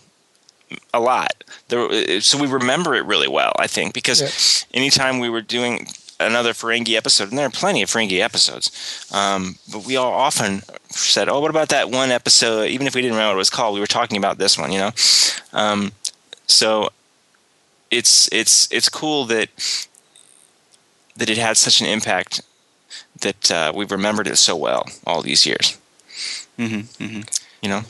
[0.94, 1.44] a lot.
[1.68, 4.78] There, so we remember it really well, I think, because Yeah.
[4.80, 5.88] anytime we were doing
[6.20, 8.70] another Ferengi episode, and there are plenty of Ferengi episodes,
[9.10, 13.02] um, but we all often said, "Oh, what about that one episode?" Even if we
[13.02, 14.90] didn't remember what it was called, we were talking about this one, you know.
[15.52, 15.92] Um,
[16.46, 16.90] so
[17.90, 19.48] it's it's it's cool that
[21.16, 22.42] that it had such an impact
[23.20, 25.78] that uh, we've remembered it so well all these years.
[26.58, 27.20] Mm-hmm, mm-hmm.
[27.62, 27.82] You know,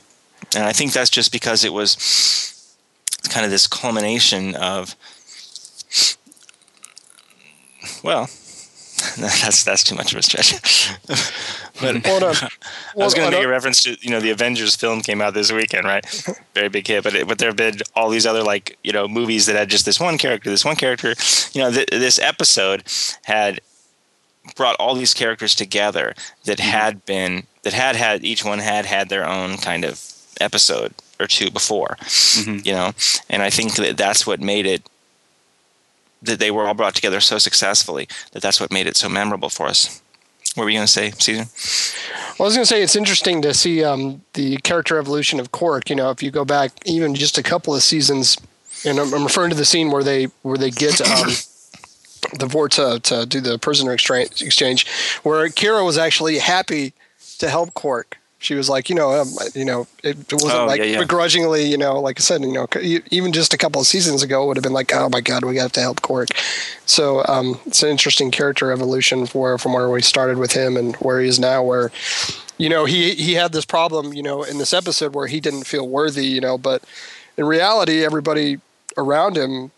[0.54, 2.76] and I think that's just because it was
[3.28, 4.94] kind of this culmination of
[8.02, 8.28] well.
[9.18, 10.90] That's that's too much of a stretch.
[11.80, 12.22] but on.
[13.00, 15.34] I was going to make a reference to you know the Avengers film came out
[15.34, 16.04] this weekend, right?
[16.54, 19.08] Very big hit, but it, but there have been all these other like you know
[19.08, 21.14] movies that had just this one character, this one character.
[21.52, 22.84] You know, th- this episode
[23.24, 23.60] had
[24.56, 29.08] brought all these characters together that had been that had had each one had had
[29.08, 30.02] their own kind of
[30.40, 31.96] episode or two before,
[32.46, 32.92] you know,
[33.28, 34.82] and I think that that's what made it
[36.22, 39.48] that they were all brought together so successfully that that's what made it so memorable
[39.48, 40.02] for us.
[40.54, 41.44] What were you going to say, Caesar?
[42.38, 45.52] Well, I was going to say it's interesting to see um, the character evolution of
[45.52, 45.88] Quark.
[45.88, 48.36] You know, if you go back even just a couple of seasons,
[48.84, 51.28] and I'm, I'm referring to the scene where they where they get um,
[52.38, 54.86] the Vorta to, to do the prisoner exchange,
[55.22, 56.94] where Kira was actually happy
[57.38, 58.18] to help Quark.
[58.42, 60.98] She was like, you know, um, you know, it, wasn't Oh, like yeah, yeah.
[60.98, 62.66] begrudgingly, you know, like I said, you know,
[63.10, 65.44] even just a couple of seasons ago, it would have been like, oh my god,
[65.44, 66.30] we have to help Quark.
[66.86, 70.96] So um, it's an interesting character evolution for from where we started with him and
[70.96, 71.62] where he is now.
[71.62, 71.92] Where
[72.56, 75.64] you know he he had this problem, you know, in this episode where he didn't
[75.64, 76.82] feel worthy, you know, but
[77.36, 78.58] in reality, everybody
[78.96, 79.70] around him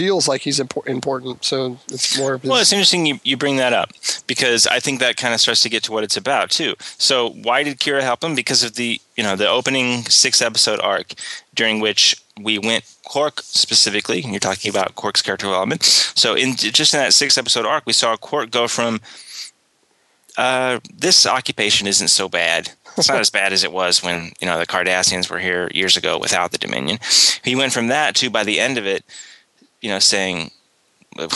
[0.00, 1.44] feels like he's impor- important.
[1.44, 3.90] So it's more of his, Well, it's interesting you, you bring that up
[4.26, 6.74] because I think that kind of starts to get to what it's about too.
[6.96, 8.34] So why did Kira help him?
[8.34, 11.12] Because of the you know the opening six episode arc
[11.54, 14.22] during which we went Quark specifically.
[14.22, 15.82] And you're talking about Quark's character development.
[15.82, 19.00] So in just in that six episode arc, we saw Quark go from
[20.38, 22.70] uh, this occupation isn't so bad.
[22.96, 25.96] It's not as bad as it was when you know the Cardassians were here years
[25.96, 26.98] ago without the Dominion.
[27.44, 29.04] He went from that to by the end of it,
[29.80, 30.50] you know, saying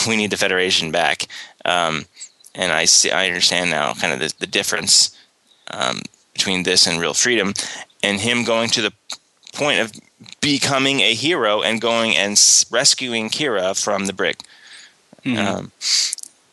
[0.06, 1.26] we need the Federation back.
[1.64, 2.04] Um,
[2.54, 5.16] and I see, I understand now kind of the, the difference
[5.70, 6.02] um,
[6.32, 7.54] between this and real freedom,
[8.02, 8.92] and him going to the
[9.52, 9.92] point of
[10.40, 14.36] becoming a hero and going and s- rescuing Kira from the brig.
[15.38, 15.72] Um,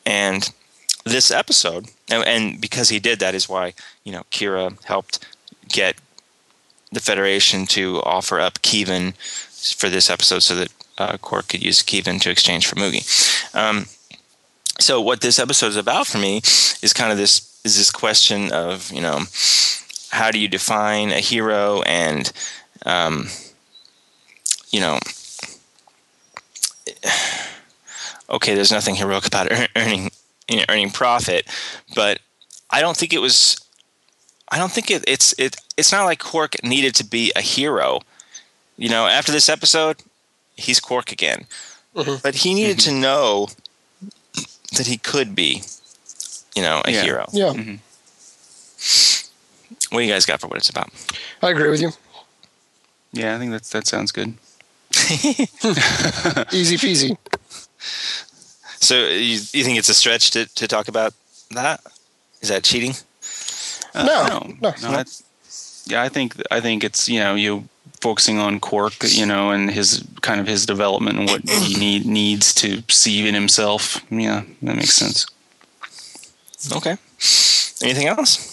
[0.05, 0.49] and
[1.03, 3.73] this episode, and, and because he did that, is why
[4.03, 5.19] you know Kira helped
[5.67, 5.95] get
[6.91, 9.13] the Federation to offer up Kevin
[9.51, 13.05] for this episode, so that uh, Quark could use Kevin to exchange for Moogie.
[13.55, 13.87] Um,
[14.79, 16.37] so what this episode is about for me
[16.81, 19.21] is kind of this is this question of you know
[20.09, 22.31] how do you define a hero and
[22.85, 23.27] um,
[24.71, 24.99] you know
[28.29, 30.09] okay there's nothing heroic about earning
[30.49, 31.45] you know, earning profit
[31.95, 32.19] but
[32.69, 33.57] I don't think it was
[34.49, 38.01] I don't think it, it's it it's not like Quark needed to be a hero
[38.77, 39.97] you know after this episode
[40.61, 41.45] he's Quark again
[41.95, 42.15] mm-hmm.
[42.23, 43.01] but he needed to mm-hmm.
[43.01, 43.47] know
[44.77, 45.63] that he could be,
[46.55, 47.01] you know, a Yeah.
[47.03, 47.25] hero.
[47.31, 47.75] yeah, mm-hmm.
[49.93, 50.89] What do you guys got for what it's about?
[51.41, 51.91] I agree with you.
[53.11, 54.33] Yeah, I think that's that sounds good.
[56.51, 57.17] Easy peasy.
[58.79, 61.13] So you, you think it's a stretch to, to talk about
[61.51, 61.81] that?
[62.41, 62.93] Is that cheating?
[63.93, 64.91] Uh, No, no, no.
[64.91, 65.23] that's-
[65.85, 67.67] yeah, I think I think it's you know you
[68.01, 72.05] focusing on Quark, you know, and his kind of his development and what he need
[72.05, 74.03] needs to see in himself.
[74.11, 75.25] Yeah, that makes sense.
[76.75, 76.97] Okay.
[77.83, 78.49] Anything else?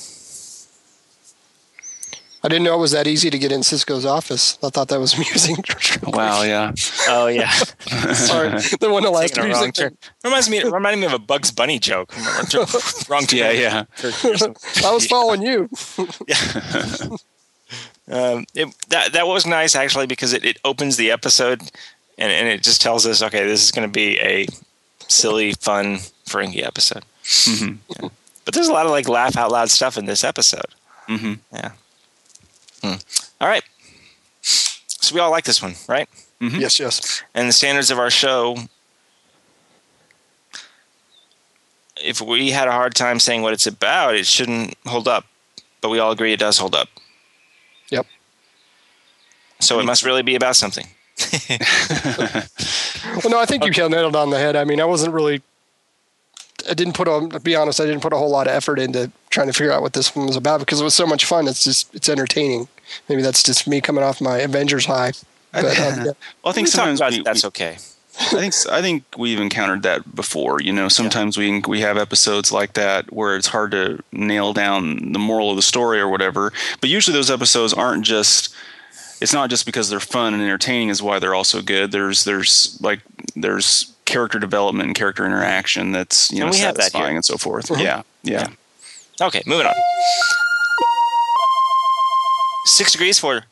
[2.42, 4.58] I didn't know it was that easy to get in Sisko's office.
[4.62, 5.56] I thought that was amusing.
[6.04, 6.72] Wow, yeah,
[7.08, 7.50] Oh yeah.
[8.14, 9.74] Sorry, the one that last Taking wrong music.
[9.74, 9.96] turn.
[10.24, 12.14] Reminds me reminded me of a Bugs Bunny joke.
[13.08, 13.38] wrong turn.
[13.38, 13.84] yeah, yeah.
[14.84, 15.68] I was following you.
[18.10, 21.60] Um, it, that that was nice actually because it, it opens the episode
[22.16, 24.46] and, and it just tells us okay this is going to be a
[25.08, 27.04] silly fun Ferengi episode.
[28.00, 28.08] Yeah.
[28.44, 30.74] But there's a lot of like laugh out loud stuff in this episode.
[31.06, 31.72] hmm Yeah.
[32.82, 32.94] Hmm.
[33.40, 33.62] All right.
[34.42, 36.08] So we all like this one, right?
[36.40, 37.22] Yes, yes.
[37.34, 38.56] And the standards of our show.
[42.02, 45.24] If we had a hard time saying what it's about, it shouldn't hold up.
[45.80, 46.88] But we all agree it does hold up.
[49.58, 49.64] Yep.
[49.64, 50.86] So it must really be about something.
[53.24, 54.54] Well, no, I think you nailed it on the head.
[54.54, 55.42] I mean, I wasn't really.
[56.68, 57.28] I didn't put a.
[57.32, 59.72] To be honest, I didn't put a whole lot of effort into trying to figure
[59.72, 61.48] out what this one was about because it was so much fun.
[61.48, 62.68] It's just it's entertaining.
[63.08, 65.12] Maybe that's just me coming off my Avengers high.
[65.52, 66.04] But, um, yeah.
[66.04, 66.14] Well,
[66.46, 67.78] I think We sometimes we, that's okay.
[68.20, 70.60] I think I think we've encountered that before.
[70.60, 75.12] You know, sometimes we we have episodes like that where it's hard to nail down
[75.12, 76.52] the moral of the story or whatever.
[76.80, 78.54] But usually those episodes aren't just.
[79.20, 81.90] It's not just because they're fun and entertaining is why they're also good.
[81.90, 83.00] There's there's like
[83.34, 87.70] there's character development and character interaction that's you know satisfying and so forth.
[87.70, 87.82] Uh-huh.
[87.82, 88.48] Yeah, yeah.
[89.20, 89.74] Okay, moving on.
[92.64, 93.44] Six degrees for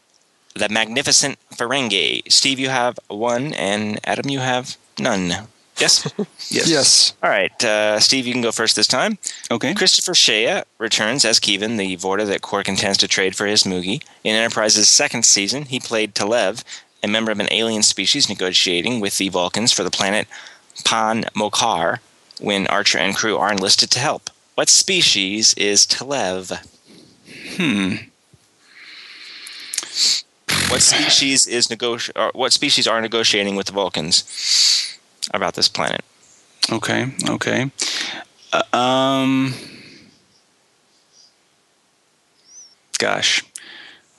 [0.54, 2.30] the magnificent Ferengi.
[2.30, 5.48] Steve, you have one, and Adam, you have none.
[5.78, 6.10] Yes?
[6.48, 6.68] Yes.
[6.68, 7.12] yes.
[7.22, 9.18] All right, uh, Steve, you can go first this time.
[9.50, 9.74] Okay.
[9.74, 14.02] Christopher Shea returns as Kevin, the Vorta that Quark intends to trade for his Moogie.
[14.22, 16.62] In Enterprise's second season, he played Telev,
[17.02, 20.28] a member of an alien species negotiating with the Vulcans for the planet
[20.84, 21.98] Pan Mokar,
[22.40, 24.30] when Archer and crew are enlisted to help.
[24.54, 26.64] What species is Telev?
[27.56, 28.06] Hmm.
[30.70, 34.95] What species is negoti- or What species are negotiating with the Vulcans
[35.36, 36.04] about this planet?
[36.70, 37.12] Okay.
[37.28, 37.70] Okay.
[38.52, 39.54] Uh, um.
[42.98, 43.44] Gosh.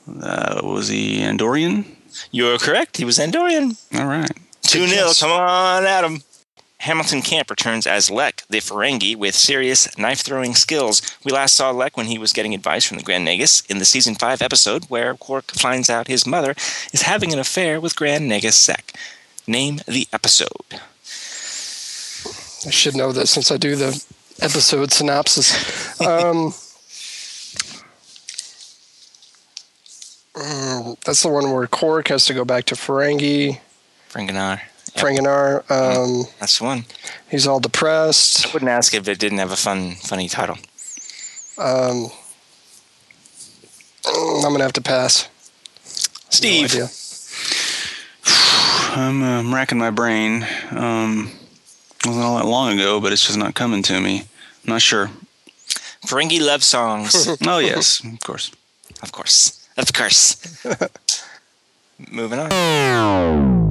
[0.08, 1.86] Uh, was he Andorian?
[2.32, 2.98] You are correct.
[2.98, 3.78] He was Andorian.
[3.94, 4.32] All right.
[4.64, 5.10] 2 0.
[5.20, 6.22] Come on, Adam.
[6.80, 11.02] Hamilton Camp returns as Lek, the Ferengi, with serious knife throwing skills.
[11.24, 13.86] We last saw Lek when he was getting advice from the Grand Negus in the
[13.86, 16.52] season 5 episode where Quark finds out his mother
[16.94, 18.94] is having an affair with Grand Negus Zek.
[19.48, 20.80] Name the episode.
[22.66, 23.90] I should know this since I do the
[24.42, 26.00] episode synopsis.
[26.02, 26.54] Um,
[30.34, 33.60] mm, that's the one where Quark has to go back to Ferengi.
[34.10, 34.62] Ferenginar.
[34.96, 35.70] Ferenginar.
[35.70, 36.86] Um, That's the one.
[37.30, 38.48] he's all depressed.
[38.48, 40.58] I wouldn't ask if it didn't have a fun, funny title.
[41.58, 42.10] Um,
[44.06, 45.28] I'm gonna have to pass.
[46.30, 46.74] Steve.
[46.76, 46.88] No.
[48.96, 50.48] I'm, uh, I'm racking my brain.
[50.72, 51.32] Um,
[52.06, 54.20] wasn't all that long ago, but it's just not coming to me.
[54.20, 55.10] I'm not sure.
[56.06, 57.28] Ferengi love songs.
[57.48, 58.52] Oh yes, of course.
[59.02, 59.68] of course.
[59.78, 60.66] Of course.
[62.12, 63.68] Moving on.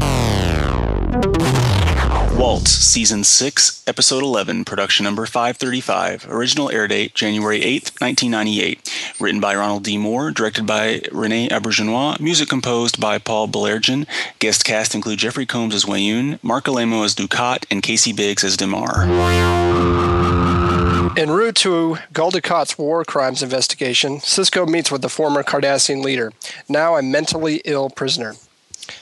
[2.37, 6.27] Waltz, Season 6, Episode 11, Production Number 535.
[6.29, 9.15] Original air date January 8th, 1998.
[9.19, 9.97] Written by Ronald D.
[9.97, 14.07] Moore, directed by Rene Auberjonois, music composed by Paul Baillargeon.
[14.39, 18.59] Guest cast include Jeffrey Combs as Weyoun, Marc Alaimo as Dukat, and Casey Biggs as
[18.59, 19.05] Damar.
[21.19, 22.33] En route to Gul
[22.77, 26.33] war crimes investigation, Sisko meets with the former Cardassian leader,
[26.69, 28.35] now a mentally ill prisoner.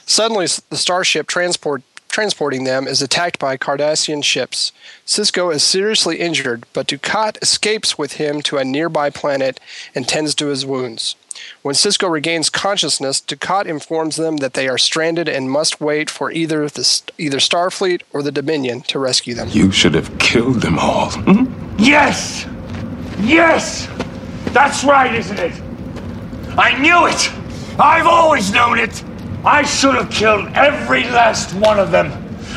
[0.06, 1.82] Suddenly, the starship transport,
[2.14, 4.70] transporting them is attacked by Cardassian ships.
[5.04, 9.58] Sisko is seriously injured, but Dukat escapes with him to a nearby planet
[9.96, 11.16] and tends to his wounds.
[11.62, 16.30] When Sisko regains consciousness, Dukat informs them that they are stranded and must wait for
[16.30, 19.48] either the either Starfleet or the Dominion to rescue them.
[19.50, 21.10] You should have killed them all.
[21.10, 21.46] Hmm?
[21.80, 22.46] Yes!
[23.22, 23.88] Yes!
[24.52, 25.60] That's right, isn't it?
[26.56, 27.28] I knew it!
[27.76, 29.02] I've always known it!
[29.44, 32.10] I should have killed every last one of them.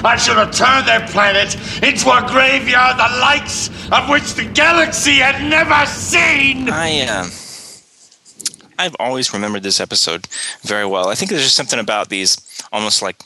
[0.05, 5.15] I should have turned their planet into a graveyard the likes of which the galaxy
[5.15, 6.69] had never seen!
[6.69, 7.31] I um,
[8.79, 10.27] I've always remembered this episode
[10.61, 11.09] very well.
[11.09, 12.37] I think there's just something about these
[12.71, 13.17] almost like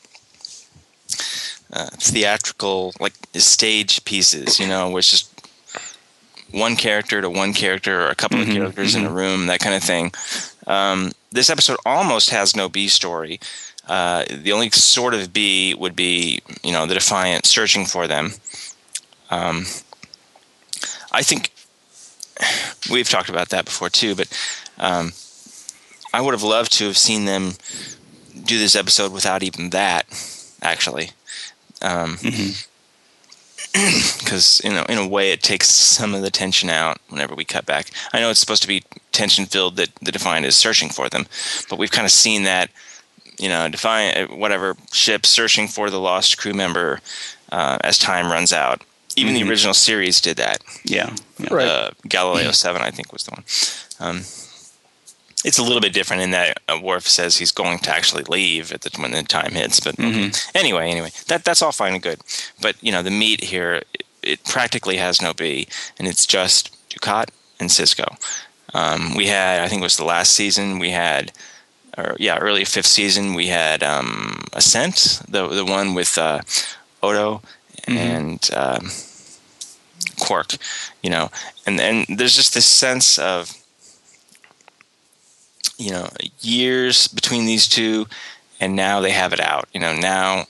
[1.74, 5.30] uh, theatrical, like stage pieces, you know, where it's just
[6.51, 9.76] one character to one character or a couple of characters in a room, that kind
[9.76, 10.12] of thing.
[10.68, 13.40] Um, this episode almost has no B story.
[13.88, 18.32] Uh, the only sort of B would be, you know, the Defiant searching for them.
[19.30, 19.66] Um,
[21.12, 21.52] I think
[22.92, 24.28] we've talked about that before too, but
[24.78, 25.14] um,
[26.14, 27.54] I would have loved to have seen them
[28.44, 30.06] do this episode without even that,
[30.62, 31.12] actually.
[31.82, 32.18] Um,
[34.20, 37.46] because you know in a way it takes some of the tension out whenever we
[37.46, 40.90] cut back i know it's supposed to be tension filled that the defiant is searching
[40.90, 41.26] for them
[41.70, 42.70] but we've kind of seen that
[43.40, 47.00] you know defiant whatever ship searching for the lost crew member
[47.52, 48.82] uh, as time runs out
[49.16, 51.16] even the original series did that Yeah.
[51.40, 51.54] yeah.
[51.54, 51.68] Right.
[51.68, 53.44] uh, galileo 7 i think was the one
[54.00, 54.22] um,
[55.44, 58.72] it's a little bit different in that uh, Worf says he's going to actually leave
[58.72, 59.80] at the when the time hits.
[59.80, 60.32] But okay.
[60.54, 62.20] anyway, anyway, that that's all fine and good.
[62.62, 65.68] But you know, the meat here it, it practically has no B,
[65.98, 67.30] and it's just Dukat
[67.60, 68.18] and Sisko.
[68.74, 71.34] Um, we had, I think it was the last season, we had,
[71.98, 76.42] or yeah, early fifth season, we had um, Ascent, the the one with uh,
[77.04, 77.42] Odo
[77.88, 78.89] and um,
[80.20, 80.56] Quark,
[81.02, 81.32] you know,
[81.66, 83.61] and and there's just this sense of
[85.78, 86.09] you know
[86.39, 88.07] years between these two
[88.59, 89.68] and now they have it out.
[89.74, 90.45] You know now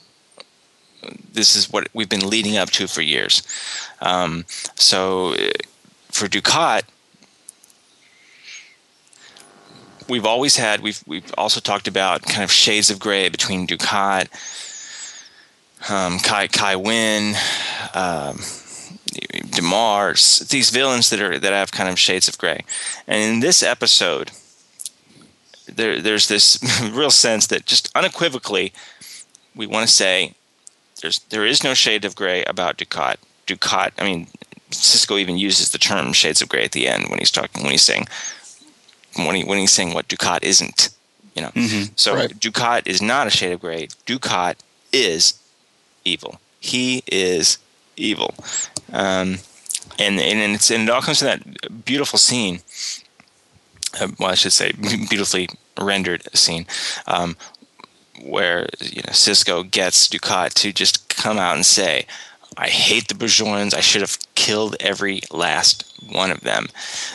[1.32, 3.42] this is what we've been leading up to for years.
[4.00, 4.44] Um,
[4.74, 5.50] so uh,
[6.10, 6.82] for Dukat
[10.08, 14.28] we've always had we've we've also talked about kind of shades of gray between Dukat
[15.90, 17.34] um, kai kai Winn
[17.94, 18.38] um,
[19.50, 22.64] Damar's these villains that are that have kind of shades of gray.
[23.06, 24.30] And in this episode
[25.76, 26.58] there, there's this
[26.92, 28.72] real sense that just unequivocally
[29.54, 30.34] we want to say
[31.00, 33.16] there's there is no shade of gray about Dukat.
[33.46, 34.28] Dukat, I mean,
[34.70, 37.72] Sisko even uses the term shades of gray at the end when he's talking when
[37.72, 38.06] he's saying
[39.16, 40.90] when he when he's saying what Dukat isn't.
[41.34, 41.50] You know,
[41.96, 42.30] so Right.
[42.30, 43.88] Dukat is not a shade of gray.
[44.06, 44.56] Dukat
[44.92, 45.34] is
[46.04, 46.38] evil.
[46.60, 47.58] He is
[47.96, 48.34] evil,
[48.92, 49.38] um,
[49.98, 52.60] and and it's and it all comes to that beautiful scene
[54.00, 56.66] uh, well, I should say, beautifully rendered scene,
[57.06, 57.36] um,
[58.22, 62.06] where you know Sisko gets Dukat to just come out and say,
[62.56, 63.74] "I hate the Bajorans.
[63.74, 66.68] I should have killed every last one of them."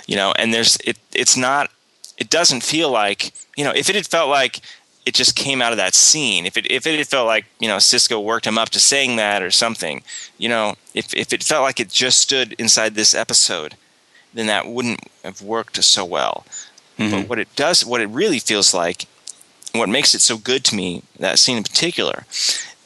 [0.08, 0.98] You know, and there's it.
[1.14, 1.72] It's not.
[2.18, 3.72] It doesn't feel like you know.
[3.72, 4.62] If it had felt like
[5.06, 7.68] it just came out of that scene, if it if it had felt like you
[7.68, 10.04] know Sisko worked him up to saying that or something,
[10.38, 13.76] you know, if if it felt like it just stood inside this episode,
[14.34, 16.46] then that wouldn't have worked so well.
[16.98, 17.28] But mm-hmm.
[17.28, 19.06] what it does, what it really feels like,
[19.74, 22.26] what makes it so good to me, that scene in particular,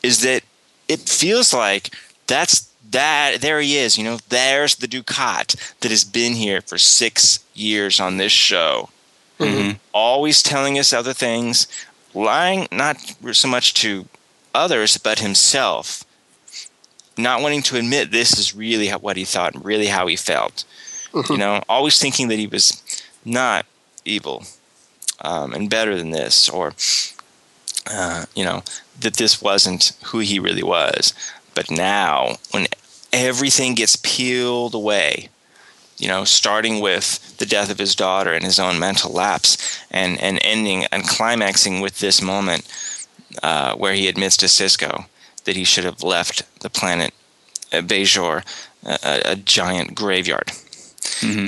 [0.03, 0.43] is that
[0.87, 1.95] it feels like
[2.27, 3.37] that's that.
[3.39, 3.97] There he is.
[3.97, 8.89] You know, there's the Dukat that has been here for six years on this show,
[9.39, 9.77] mm-hmm.
[9.93, 11.67] always telling us other things,
[12.13, 12.97] lying not
[13.31, 14.05] so much to
[14.53, 16.03] others but himself,
[17.17, 20.65] not wanting to admit this is really what he thought, and really how he felt.
[21.13, 21.35] You mm-hmm.
[21.37, 22.83] know, always thinking that he was
[23.23, 23.65] not
[24.05, 24.43] evil
[25.21, 26.73] um, and better than this, or
[27.89, 28.63] uh, you know
[28.99, 31.13] that this wasn't who he really was.
[31.53, 32.67] But now, when
[33.11, 35.29] everything gets peeled away,
[35.97, 39.57] you know, starting with the death of his daughter and his own mental lapse,
[39.91, 42.67] and and ending and climaxing with this moment
[43.43, 45.05] uh, where he admits to Sisko
[45.45, 47.13] that he should have left the planet
[47.73, 48.43] uh, Bajor,
[48.85, 50.51] a, a giant graveyard.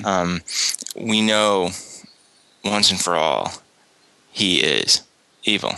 [0.06, 0.42] Um,
[0.96, 1.72] we know
[2.64, 3.54] once and for all
[4.32, 5.02] he is
[5.44, 5.74] evil.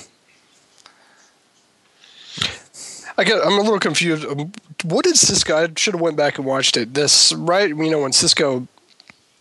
[3.17, 3.37] I get.
[3.45, 4.25] I'm a little confused.
[4.25, 4.51] Um,
[4.83, 5.55] What did Sisko?
[5.69, 6.93] I should have went back and watched it.
[6.93, 7.69] This right.
[7.69, 8.67] You know when Sisko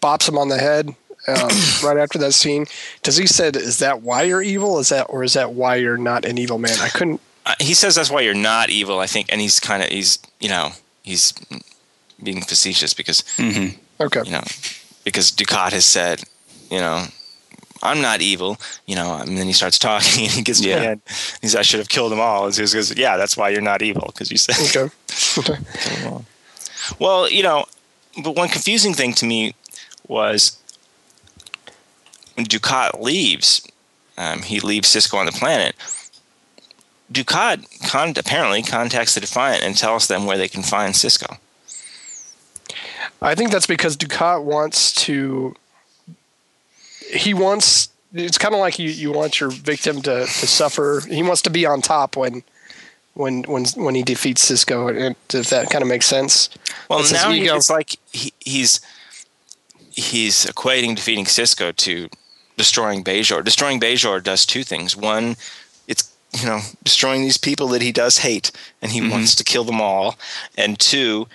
[0.00, 0.88] bops him on the head
[1.26, 1.48] um,
[1.82, 2.66] right after that scene.
[3.02, 4.78] Does he said, "Is that why you're evil?
[4.78, 7.20] Is that or is that why you're not an evil man?" I couldn't.
[7.46, 9.00] Uh, he says that's why you're not evil.
[9.00, 10.70] I think, and he's kind of he's you know
[11.02, 11.32] he's
[12.22, 13.24] being facetious because
[14.00, 14.22] Okay.
[14.24, 14.44] you know
[15.02, 16.22] because Dukat has said
[16.70, 17.06] you know
[17.84, 18.58] I'm not evil.
[18.86, 20.94] You know, and then he starts talking and he gets to Yeah.
[21.40, 22.46] He says I should have killed them all.
[22.46, 24.56] And he goes, yeah, that's why you're not evil because you said
[25.38, 25.58] Okay.
[26.98, 27.66] Well, you know,
[28.22, 29.54] but one confusing thing to me
[30.06, 30.58] was
[32.34, 33.66] when Dukat leaves,
[34.18, 35.74] um, he leaves Sisko on the planet.
[37.12, 41.38] Dukat con- apparently contacts the Defiant and tells them where they can find Sisko.
[43.22, 45.54] I think that's because Dukat wants to.
[47.12, 47.88] He wants.
[48.12, 51.02] It's kind of like you, you want your victim to, to suffer.
[51.08, 52.44] He wants to be on top when
[53.14, 54.88] when when when he defeats Sisko.
[54.88, 56.48] and If that kind of makes sense.
[56.88, 57.56] Well, It's now he- ego.
[57.56, 58.80] it's like he, he's
[59.92, 62.08] he's equating defeating Sisko to
[62.56, 63.44] destroying Bajor.
[63.44, 64.96] Destroying Bajor does two things.
[64.96, 65.36] One,
[65.88, 68.50] it's you know destroying these people that he does hate,
[68.82, 69.10] and he mm-hmm.
[69.10, 70.16] wants to kill them all.
[70.56, 71.26] And two,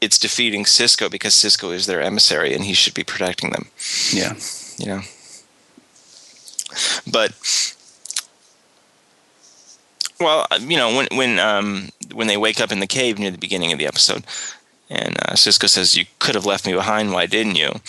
[0.00, 3.68] it's defeating Sisko because Sisko is their emissary, and he should be protecting them.
[4.12, 4.34] Yeah.
[4.78, 5.00] You know,
[7.10, 7.32] but.
[10.20, 13.32] Well, uh, you know, when when um, when they wake up in the cave near
[13.32, 14.22] the beginning of the episode,
[14.88, 17.12] and uh, Sisko says, "You could have left me behind.
[17.12, 17.80] Why didn't you?"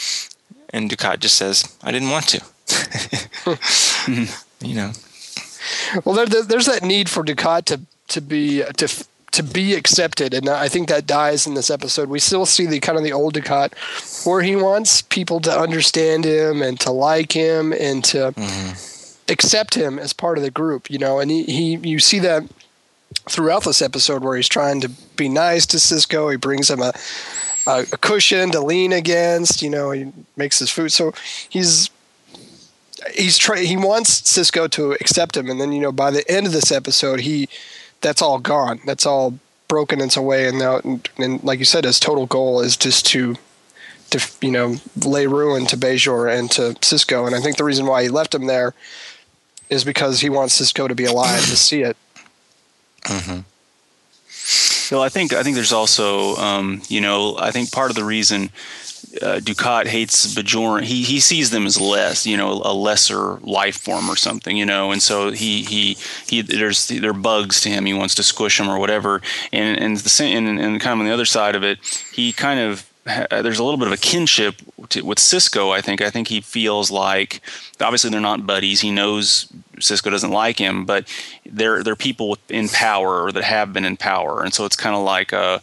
[0.72, 2.42] And Dukat just says, "I didn't want to."
[4.62, 4.92] you know,
[6.04, 10.34] Well, there, there, there's that need for Dukat to to be to to be accepted,
[10.34, 12.08] and I think that dies in this episode.
[12.08, 13.74] We still see the kind of the old Dukat,
[14.28, 19.32] where he wants people to understand him and to like him and to mm-hmm.
[19.32, 20.90] accept him as part of the group.
[20.90, 22.44] You know, and he, he you see that
[23.28, 26.30] throughout this episode where he's trying to be nice to Sisko.
[26.30, 26.94] He brings him a
[27.66, 29.64] a, a cushion to lean against.
[29.64, 30.92] You know, he makes his food.
[30.92, 31.12] So
[31.50, 31.90] he's
[33.16, 36.46] he's try he wants Sisko to accept him, and then you know by the end
[36.46, 37.50] of this episode, he
[38.04, 38.80] that's all gone.
[38.86, 42.62] That's all broken its way, and now and, and like you said, his total goal
[42.62, 43.36] is just to
[44.12, 47.88] to you know lay ruin to Bajor and to Sisko, and I think the reason
[47.88, 48.76] why he left him there
[49.70, 51.98] is because he wants Sisko to be alive to see it.
[54.92, 58.04] Well, I think I think there's also, um, you know, I think part of the
[58.04, 58.52] reason
[59.22, 63.78] uh, Dukat hates Bajoran, he he sees them as less, you know, a lesser life
[63.78, 67.86] form or something, you know, and so he he he there's they're bugs to him.
[67.86, 71.00] He wants to squish them or whatever, and and the same and, and kind of
[71.00, 71.80] on the other side of it,
[72.14, 74.56] he kind of there's a little bit of a kinship
[74.90, 75.72] to, with Sisko.
[75.72, 77.42] I think I think he feels like
[77.82, 78.82] obviously they're not buddies.
[78.82, 79.48] He knows
[79.78, 81.08] Sisko doesn't like him, but
[81.46, 84.96] they're they're people in power or that have been in power, and so it's kind
[84.96, 85.60] of like uh,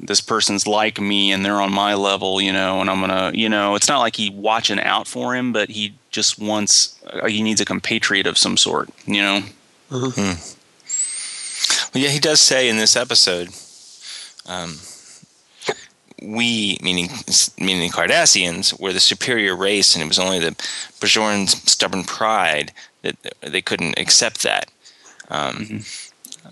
[0.00, 3.48] this person's like me and they're on my level, you know, and I'm gonna, you
[3.48, 7.42] know, it's not like he watching out for him, but he just wants uh, he
[7.42, 9.42] needs a compatriot of some sort, you know.
[11.94, 13.48] well, yeah, he does say in this episode,
[14.46, 14.76] um,
[16.22, 17.08] we meaning
[17.58, 20.52] meaning the Cardassians were the superior race, and it was only the
[21.00, 22.72] Bajorans' stubborn pride
[23.02, 24.70] that they couldn't accept that.
[25.30, 25.84] Um,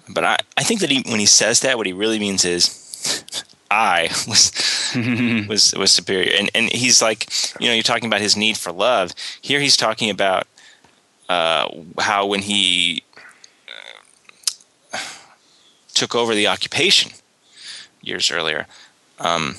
[0.08, 2.82] But I, I think that he, when he says that, what he really means is.
[3.70, 4.52] I was
[5.48, 7.28] was was superior, and and he's like,
[7.60, 9.12] you know, you're talking about his need for love.
[9.40, 10.46] Here, he's talking about
[11.28, 11.68] uh,
[11.98, 13.02] how when he
[14.92, 14.98] uh,
[15.94, 17.12] took over the occupation
[18.02, 18.66] years earlier,
[19.18, 19.56] um,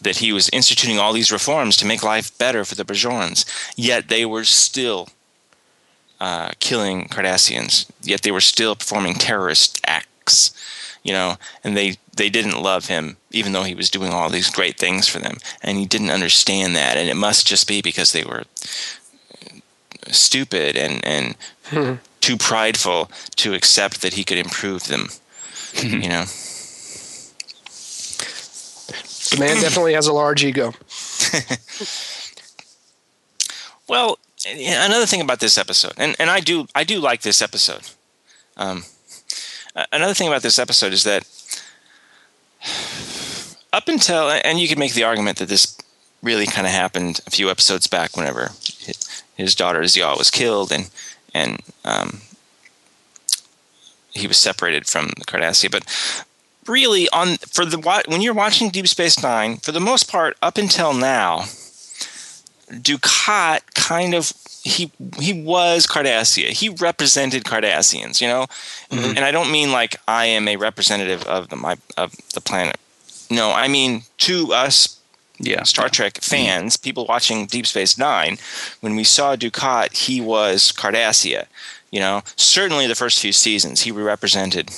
[0.00, 3.44] that he was instituting all these reforms to make life better for the Bajorans.
[3.76, 5.08] Yet they were still
[6.20, 7.90] uh, killing Cardassians.
[8.02, 10.52] Yet they were still performing terrorist acts.
[11.02, 14.50] You know, and they they didn't love him, even though he was doing all these
[14.50, 16.96] great things for them, and he didn't understand that.
[16.96, 18.44] And it must just be because they were
[20.10, 25.08] stupid and and too prideful to accept that he could improve them.
[25.82, 26.24] you know.
[29.30, 30.72] The man definitely has a large ego.
[33.88, 37.82] Well, another thing about this episode, and, and I do I do like this episode.
[38.56, 38.84] Um,
[39.92, 41.24] another thing about this episode is that
[43.72, 45.76] up until and you could make the argument that this
[46.22, 48.50] really kind of happened a few episodes back, whenever
[49.34, 50.90] his daughter Ziyal was killed, and
[51.34, 52.20] and um,
[54.12, 55.84] he was separated from the Cardassia, but
[56.66, 60.58] really on for the when you're watching Deep Space Nine, for the most part, up
[60.58, 61.46] until now,
[62.72, 64.32] Dukat kind of
[64.64, 66.50] he he was Cardassia.
[66.50, 68.46] He represented Cardassians, you know,
[68.90, 69.16] mm-hmm.
[69.16, 72.78] and I don't mean like I am a representative of the my of the planet.
[73.30, 74.98] No, I mean to us
[75.38, 75.64] Yeah.
[75.64, 76.30] Star Trek mm-hmm.
[76.30, 78.38] fans, people watching Deep Space Nine,
[78.80, 81.46] when we saw Dukat, he was Cardassia.
[81.90, 84.70] You know, certainly the first few seasons, he represented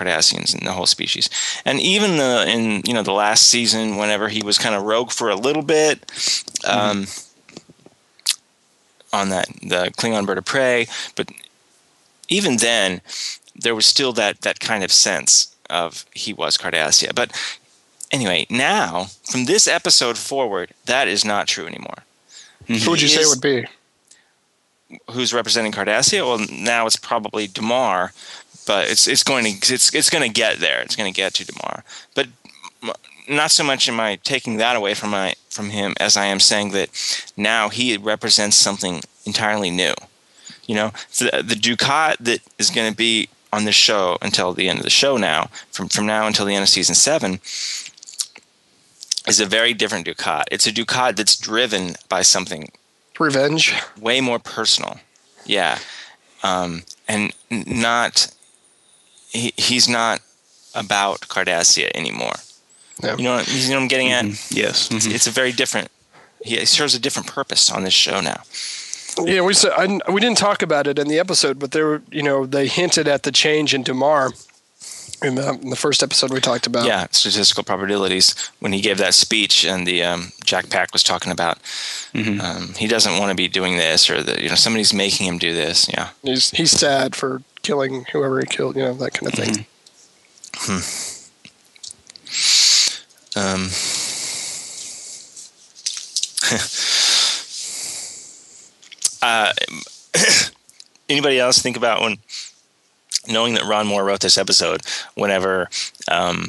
[0.00, 1.28] Cardassians and the whole species.
[1.64, 5.10] And even the in you know the last season, whenever he was kind of rogue
[5.10, 5.98] for a little bit,
[6.66, 7.06] um,
[9.12, 10.86] on that the Klingon bird of prey,
[11.16, 11.30] but
[12.28, 13.00] even then,
[13.54, 17.14] there was still that that kind of sense of he was Cardassia.
[17.14, 17.32] But
[18.10, 22.04] anyway, now from this episode forward, that is not true anymore.
[22.66, 23.66] Who would you He say is- would be?
[25.12, 26.24] who's representing Cardassia?
[26.26, 28.12] Well, now it's probably Damar,
[28.66, 30.80] but it's it's going to it's it's going to get there.
[30.80, 31.84] It's going to get to Damar.
[32.14, 32.28] but
[33.28, 36.40] not so much am I taking that away from my from him as I am
[36.40, 36.90] saying that
[37.36, 39.94] now he represents something entirely new.
[40.66, 44.68] You know, the the Dukat that is going to be on the show until the
[44.68, 47.40] end of the show now, from from now until the end of season seven,
[49.26, 50.44] is a very different Dukat.
[50.50, 52.70] It's a Dukat that's driven by something
[53.18, 53.74] Revenge.
[53.98, 54.98] way more personal.
[55.44, 55.78] Yeah.
[56.42, 58.28] Um, and not,
[59.30, 60.20] he, he's not
[60.74, 62.34] about Cardassia anymore.
[63.02, 63.16] No.
[63.16, 64.24] You know, what, you know what I'm getting at?
[64.50, 64.90] Yes.
[64.90, 65.14] It's, Mhm.
[65.14, 65.88] it's a very different,
[66.44, 68.42] he serves a different purpose on this show now.
[69.24, 72.02] Yeah, we said I, we didn't talk about it in the episode, but there, were,
[72.10, 74.30] you know, they hinted at the change in Damar
[75.22, 76.86] in the, in the first episode we talked about.
[76.86, 78.34] Yeah, statistical probabilities.
[78.60, 81.58] When he gave that speech and the um, Jack Pack was talking about,
[82.14, 85.38] um, he doesn't want to be doing this or that, you know, somebody's making him
[85.38, 85.88] do this.
[85.88, 86.10] Yeah.
[86.22, 89.66] he's he's sad for killing whoever he killed, you know, that kind of thing.
[93.36, 93.70] Um,
[99.22, 99.52] uh,
[101.08, 102.18] anybody else think about when
[103.28, 104.82] knowing that Ron Moore wrote this episode?
[105.14, 105.68] Whenever
[106.08, 106.46] um,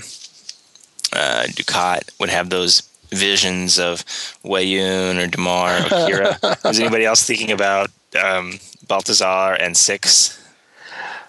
[1.14, 4.06] uh, Dukat would have those visions of
[4.46, 6.64] Weyoun or Damar or Kira.
[6.64, 7.90] Was anybody else thinking about
[8.22, 8.54] um,
[8.88, 10.38] Baltar and Six?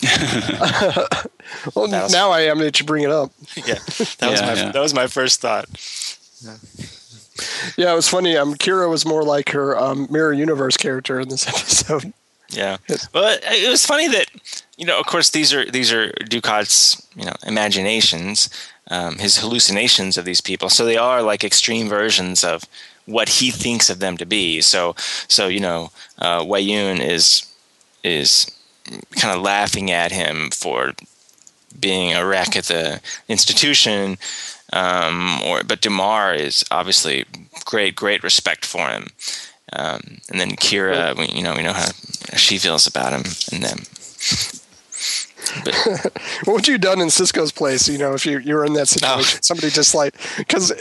[1.77, 3.31] Well, was- now I am that you bring it up.
[3.57, 4.73] Yeah, that was Yeah, my yeah.
[4.73, 5.67] that was my first thought.
[7.77, 8.37] Yeah, it was funny.
[8.37, 12.13] Um, Kira was more like her um, Mirror Universe character in this episode.
[12.53, 12.77] Yeah.
[13.15, 14.27] Well, it was funny that
[14.77, 18.51] you know, of course, these are these are Dukat's you know imaginations,
[18.91, 20.69] um, his hallucinations of these people.
[20.69, 22.65] So they are like extreme versions of
[23.07, 24.61] what he thinks of them to be.
[24.61, 24.95] So
[25.29, 27.47] so you know, uh, Weyoun is
[28.05, 28.51] is
[29.17, 30.93] kind of laughing at him for
[31.79, 34.19] being a wreck at the institution.
[34.73, 37.27] Um, or but Damar is obviously
[37.65, 39.09] great, great respect for him.
[39.75, 41.91] Um, and then Kira, we, you know, we know how
[42.37, 43.79] she feels about him and them.
[46.45, 47.89] What would you have done in Sisko's place?
[47.89, 50.73] You know, if you, you were in that situation, somebody just like because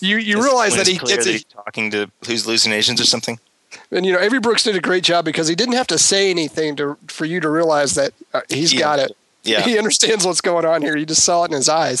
[0.00, 3.38] you you realize that he gets he's talking to who's hallucinations or something.
[3.90, 6.30] and you know, Avery Brooks did a great job because he didn't have to say
[6.30, 8.80] anything to for you to realize that uh, he's Yeah.
[8.80, 9.16] got it.
[9.44, 9.60] Yeah.
[9.64, 10.96] he understands what's going on here.
[10.96, 12.00] You just saw it in his eyes.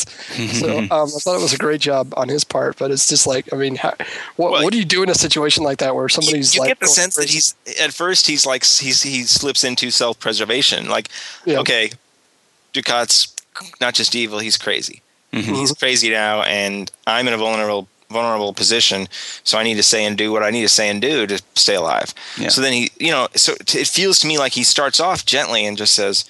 [0.58, 2.78] so um, I thought it was a great job on his part.
[2.78, 3.94] But it's just like, I mean, how,
[4.36, 6.70] what Well, what do you do in a situation like that where somebody's you like
[6.70, 10.18] get the going sense that he's at first he's like he's he slips into self
[10.18, 10.88] preservation.
[10.88, 11.08] Like,
[11.44, 11.58] Yeah.
[11.60, 11.90] okay,
[12.72, 13.34] Dukat's
[13.80, 15.02] not just evil; he's crazy.
[15.32, 15.54] Mm-hmm.
[15.54, 19.08] He's crazy now, and I'm in a vulnerable vulnerable position,
[19.42, 21.42] so I need to say and do what I need to say and do to
[21.54, 22.14] stay alive.
[22.38, 22.48] Yeah.
[22.48, 25.26] So then he, you know, so t- it feels to me like he starts off
[25.26, 26.24] gently and just says,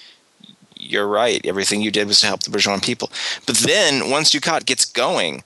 [0.84, 1.44] "You're right.
[1.44, 3.10] Everything you did was to help the Bajoran people."
[3.46, 5.42] But then once Dukat gets going,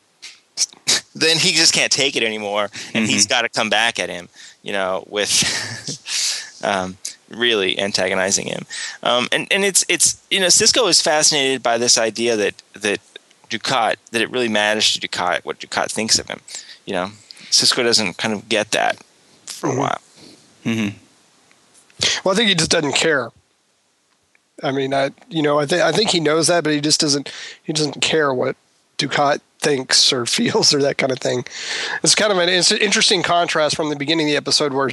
[1.14, 4.28] then he just can't take it anymore, and he's got to come back at him,
[4.62, 6.97] you know, with um,
[7.30, 8.64] really antagonizing him.
[9.03, 13.01] Um, and and it's it's you know Sisko is fascinated by this idea that that
[13.51, 16.41] Dukat that it really matters to Dukat what Dukat thinks of him.
[16.86, 17.11] You know,
[17.51, 19.03] Sisko doesn't kind of get that
[19.47, 20.01] for a while.
[22.24, 23.30] Well, I think he just doesn't care.
[24.63, 27.01] I mean, I you know I think I think he knows that, but he just
[27.01, 27.33] doesn't
[27.63, 28.57] he doesn't care what
[28.99, 31.45] Dukat thinks or feels or that kind of thing.
[32.03, 34.91] It's kind of an it's an interesting contrast from the beginning of the episode where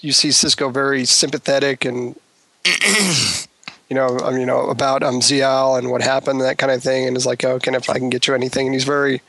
[0.00, 2.18] you see Sisko very sympathetic and
[3.88, 6.82] you know um, you know about um Ziyal and what happened and that kind of
[6.82, 9.22] thing, and is like, oh, can if I can get you anything, and he's very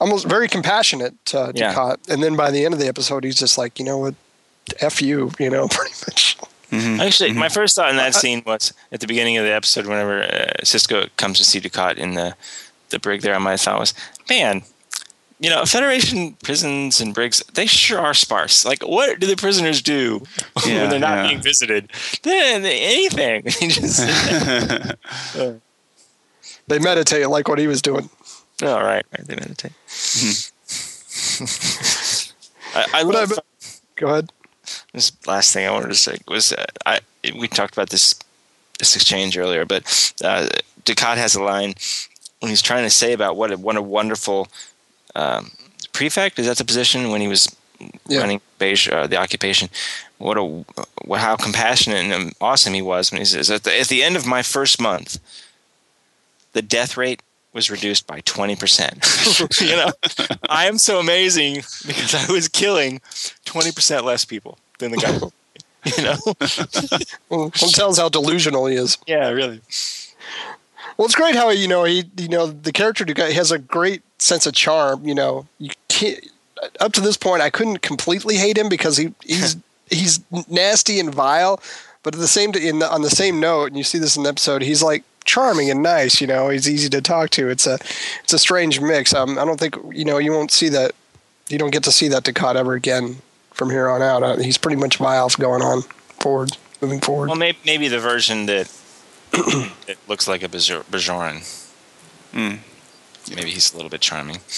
[0.00, 1.94] almost very compassionate to Yeah.
[2.08, 4.14] And then by the end of the episode, he's just like, you know what,
[4.80, 6.36] f you, you know, pretty much.
[6.72, 7.00] Mm-hmm.
[7.02, 7.52] Actually, my mm-hmm.
[7.52, 11.10] first thought in that scene was at the beginning of the episode, whenever uh, Sisko
[11.18, 12.34] comes to see Dukat in the
[12.88, 13.94] the brig there, my thought was,
[14.28, 14.62] man,
[15.38, 18.64] you know, Federation prisons and brigs, they sure are sparse.
[18.64, 20.22] Like, what do the prisoners do
[20.66, 21.28] Yeah, when they're not yeah.
[21.28, 21.90] being visited?
[22.22, 23.42] They, they- anything.
[23.60, 24.00] They just,
[25.36, 25.54] uh,
[26.68, 28.08] They meditate like what he was doing.
[28.62, 29.72] all right, right, they meditate.
[29.88, 30.52] Mm-hmm.
[32.78, 33.38] I, I But I- love
[33.96, 34.32] Go ahead.
[34.92, 37.00] This last thing I wanted to say was uh, I
[37.38, 38.14] we talked about this
[38.78, 39.82] this exchange earlier, but
[40.24, 40.48] uh,
[40.84, 41.74] Dukat has a line
[42.40, 44.48] when he's trying to say about what a, what a wonderful
[45.14, 45.52] um,
[45.92, 47.48] prefect is that the position when he was
[48.08, 48.20] Yeah.
[48.20, 49.68] running beige, uh, the occupation.
[50.18, 50.44] What a
[51.04, 54.16] what, how compassionate and awesome he was when he says at the, at the end
[54.16, 55.18] of my first month,
[56.52, 57.20] the death rate
[57.52, 59.60] was reduced by 20%.
[59.68, 59.92] you know,
[60.48, 61.56] I am so amazing
[61.86, 63.00] because I was killing
[63.46, 65.18] 20% less people than the guy.
[65.96, 66.16] you know?
[67.28, 68.98] Well, tells how delusional he is.
[69.06, 69.60] yeah, really.
[70.96, 74.02] Well, it's great how you know he, you know, the character Dukat has a great
[74.18, 75.06] sense of charm.
[75.06, 76.24] You know, you can't.
[76.78, 79.56] Up to this point, I couldn't completely hate him because he he's
[79.90, 81.60] he's nasty and vile,
[82.02, 84.22] but at the same in the, on the same note, and you see this in
[84.22, 86.20] the episode, he's like charming and nice.
[86.20, 87.48] You know, he's easy to talk to.
[87.48, 87.78] It's a
[88.22, 89.12] it's a strange mix.
[89.14, 90.92] Um, I don't think you know you won't see that.
[91.48, 93.16] You don't get to see that Dukat ever again
[93.62, 94.22] from here on out.
[94.24, 95.82] Uh, he's pretty much vile going on
[96.20, 97.28] forward, moving forward.
[97.28, 98.68] Well, maybe, maybe the version that
[99.86, 101.42] it looks like a Bajor- Bajoran.
[102.32, 102.56] Hmm.
[103.32, 104.38] Maybe he's a little bit charming.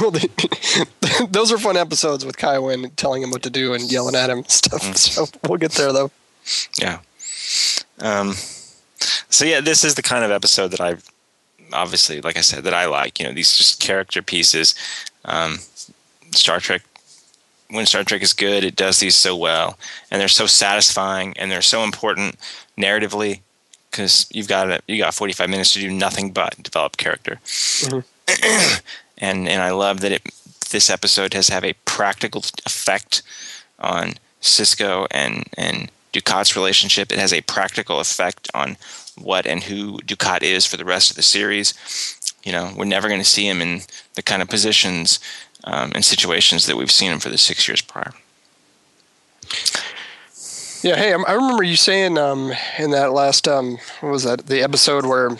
[0.00, 3.90] Well, the- those are fun episodes with Kai Winn telling him what to do and
[3.90, 4.82] yelling at him and stuff.
[4.96, 6.12] So we'll get there though.
[6.78, 6.98] Yeah.
[7.98, 8.34] Um,
[9.30, 10.96] so yeah, this is the kind of episode that I,
[11.72, 13.18] obviously, like I said, that I like.
[13.18, 14.76] You know, these just character pieces.
[15.24, 15.58] Um,
[16.30, 16.82] Star Trek.
[17.70, 19.78] When Star Trek is good, it does these so well,
[20.10, 22.36] and they're so satisfying, and they're so important
[22.76, 23.40] narratively,
[23.90, 27.40] because you've got a, you got 45 minutes to do nothing but develop character.
[27.44, 28.78] Mm-hmm.
[29.18, 30.22] and and I love that it
[30.70, 33.22] this episode has have a practical effect
[33.78, 37.12] on Sisko and and Dukat's relationship.
[37.12, 38.76] It has a practical effect on
[39.16, 41.74] what and who Dukat is for the rest of the series.
[42.42, 43.82] You know, we're never going to see him in
[44.14, 45.20] the kind of positions
[45.64, 48.12] um, and situations that we've seen him for the six years prior.
[50.82, 50.96] Yeah.
[50.96, 54.62] Hey, I I remember you saying um, in that last um, what was that the
[54.62, 55.30] episode where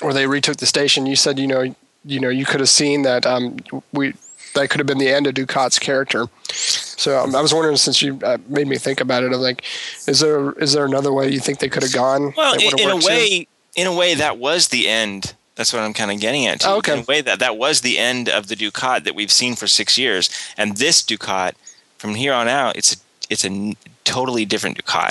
[0.00, 1.06] where they retook the station.
[1.06, 1.74] You said you know
[2.04, 3.58] you know you could have seen that um,
[3.92, 4.14] we
[4.54, 6.26] that could have been the end of Dukat's character.
[6.52, 9.64] So um, I was wondering, since you uh, made me think about it, I'm like,
[10.06, 12.32] is there is there another way you think they could have gone?
[12.36, 13.08] Well, in, in a worked too?
[13.08, 15.34] way, in a way, that was the end.
[15.54, 16.60] That's what I'm kind of getting at.
[16.60, 16.68] too.
[16.68, 16.94] Oh, okay.
[16.94, 19.66] In a way, that that was the end of the Dukat that we've seen for
[19.66, 21.52] six years, and this Dukat,
[21.98, 22.98] from here on out, it's a
[23.28, 25.10] it's a totally different Dukat.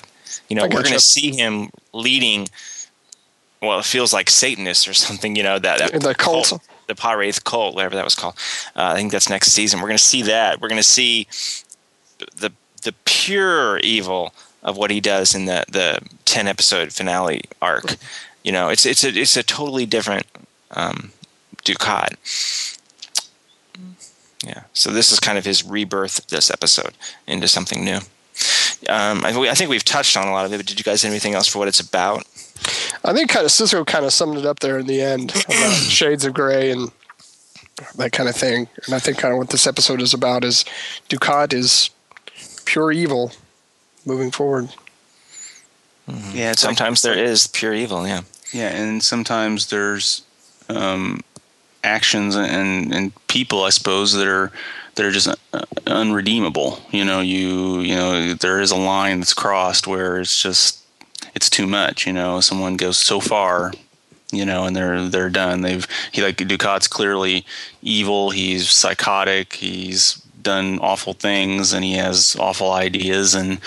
[0.50, 2.48] You know, we're going to see him leading.
[3.62, 5.36] Well, it feels like Satanists or something.
[5.36, 6.52] You know that, that The cult.
[6.88, 8.36] the Pah-wraith cult, whatever that was called.
[8.76, 9.80] Uh, I think that's next season.
[9.80, 10.60] We're going to see that.
[10.60, 11.28] We're going to see
[12.36, 12.52] the
[12.84, 14.34] the pure evil
[14.64, 17.96] of what he does in the the ten episode finale arc.
[18.44, 20.26] You know, it's it's a it's a totally different
[20.72, 21.12] um,
[21.64, 22.16] Dukat.
[24.46, 24.64] Yeah.
[24.74, 26.94] So this is kind of his rebirth this episode
[27.28, 28.00] into something new.
[28.90, 31.04] Um, I, I think we've touched on a lot of it, but did you guys
[31.04, 32.26] have anything else for what it's about?
[33.04, 35.74] I think kind of Sisko kind of summed it up there in the end about
[35.74, 36.92] shades of gray and
[37.96, 38.68] that kind of thing.
[38.86, 40.66] And I think kind of what this episode is about is
[41.10, 41.92] Dukat is
[42.66, 43.32] pure evil
[44.06, 44.70] moving forward.
[46.08, 48.08] Yeah, it's like- Sometimes there is pure evil.
[48.08, 48.22] Yeah.
[48.54, 50.24] Yeah, and sometimes there's
[50.68, 51.22] um,
[51.84, 54.52] actions and and people, I suppose, that are
[54.96, 56.80] that are just uh, unredeemable.
[56.92, 60.80] You know, you you know, there is a line that's crossed where it's just
[61.34, 62.06] it's too much.
[62.06, 63.72] You know, someone goes so far.
[64.34, 65.62] You know, and they're they're done.
[65.62, 67.46] They've he like Dukat's clearly
[67.82, 68.32] evil.
[68.32, 69.54] He's psychotic.
[69.54, 73.60] He's done awful things, and he has awful ideas and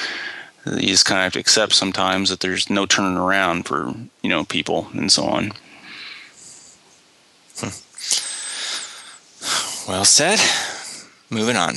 [0.66, 3.92] you just kind of have to accept sometimes that there's no turning around for
[4.22, 5.52] you know people and so on.
[9.86, 10.40] Well said.
[11.30, 11.74] Moving on.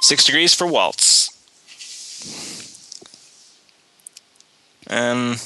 [0.00, 1.28] Six degrees for Waltz.
[4.88, 5.36] Um,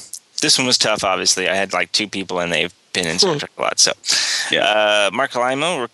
[0.41, 1.03] this one was tough.
[1.03, 3.79] Obviously, I had like two people, and they've been in Star Trek a lot.
[3.79, 3.91] So,
[4.51, 4.63] Yeah.
[4.63, 5.89] uh, Marc Alaimo,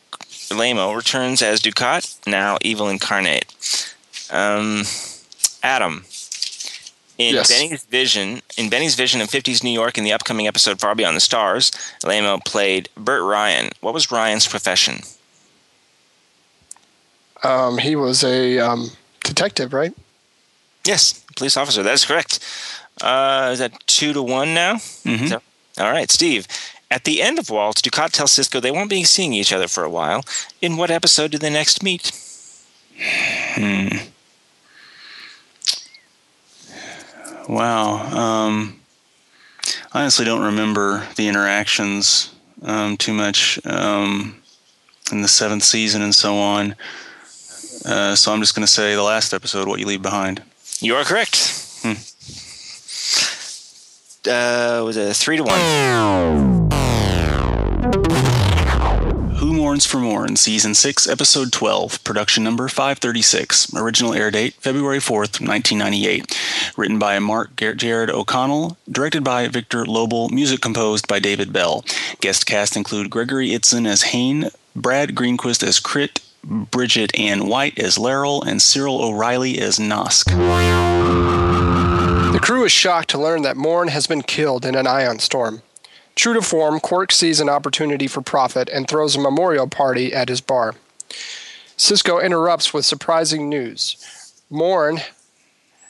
[0.49, 3.45] Alaimo returns as Dukat, now evil incarnate.
[4.31, 4.83] Um,
[5.63, 6.05] Adam.
[7.17, 7.49] In Yes.
[7.49, 11.17] Benny's vision, in Benny's vision of 50s New York in the upcoming episode Far Beyond
[11.17, 11.69] the Stars,
[12.03, 13.71] Alaimo played Bert Ryan.
[13.81, 15.01] What was Ryan's profession?
[17.43, 18.91] Um, he was a um,
[19.23, 19.93] detective, right?
[20.85, 21.83] Yes, police officer.
[21.83, 22.39] That is correct.
[23.01, 24.75] Uh, is that two to one now?
[25.05, 25.29] Mhm.
[25.29, 25.41] So-
[25.77, 26.47] all right, Steve.
[26.91, 29.83] At the end of Waltz, Dukat tells Sisko they won't be seeing each other for
[29.83, 30.23] a while.
[30.61, 32.11] In what episode do they next meet?
[37.49, 38.45] Wow.
[38.45, 38.79] Um,
[39.91, 42.31] I honestly don't remember the interactions
[42.61, 44.35] um, too much um,
[45.11, 46.75] in the seventh season and so on.
[47.85, 50.43] Uh, so I'm just going to say the last episode, What You Leave Behind.
[50.79, 51.55] You are correct.
[54.27, 56.98] Uh, was it three to one?
[59.59, 65.41] Mourns for Morn, Season 6, Episode 12, Production Number 536, Original Air Date February 4th,
[65.45, 66.73] 1998.
[66.77, 71.83] Written by Mark Gehred-O'Connell, directed by Victor Lobl, music composed by David Bell.
[72.21, 77.97] Guest cast include Gregory Itzin as Hain, Brad Greenquist as Krit, Bridget Ann White as
[77.97, 80.23] Larell, and Cyril O'Reilly as Nahsk.
[82.31, 85.63] The crew is shocked to learn that Morn has been killed in an ion storm.
[86.19, 90.27] True to form, Quark sees an opportunity for profit and throws a memorial party at
[90.27, 90.75] his bar.
[91.77, 93.95] Sisko interrupts with surprising news.
[94.49, 94.99] Morn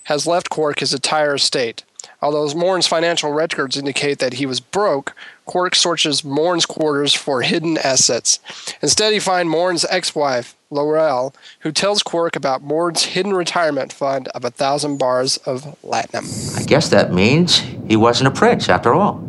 [0.03, 1.83] has left Quark his entire estate.
[2.21, 5.15] Although Morn's financial records indicate that he was broke,
[5.47, 8.39] Quark searches Morn's quarters for hidden assets.
[8.83, 14.45] Instead, he finds Morn's ex-wife, Larell, who tells Quark about Morn's hidden retirement fund of
[14.45, 16.55] a thousand bars of latinum.
[16.55, 19.27] I guess that means he wasn't a prince after all.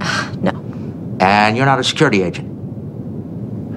[0.40, 0.52] No.
[1.20, 2.48] And you're not a security agent.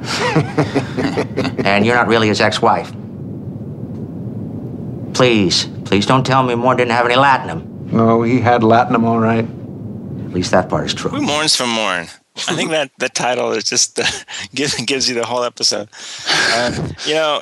[1.66, 2.92] and you're not really his ex wife.
[5.14, 7.66] Please, please don't tell me Morn didn't have any latinum.
[7.92, 9.46] No, he had latinum all right.
[9.46, 11.10] At least that part is true.
[11.12, 12.08] Who mourns for Morn?
[12.48, 14.06] I think that the title is just uh,
[14.56, 15.90] gives gives you the whole episode.
[16.30, 17.42] Uh, you know,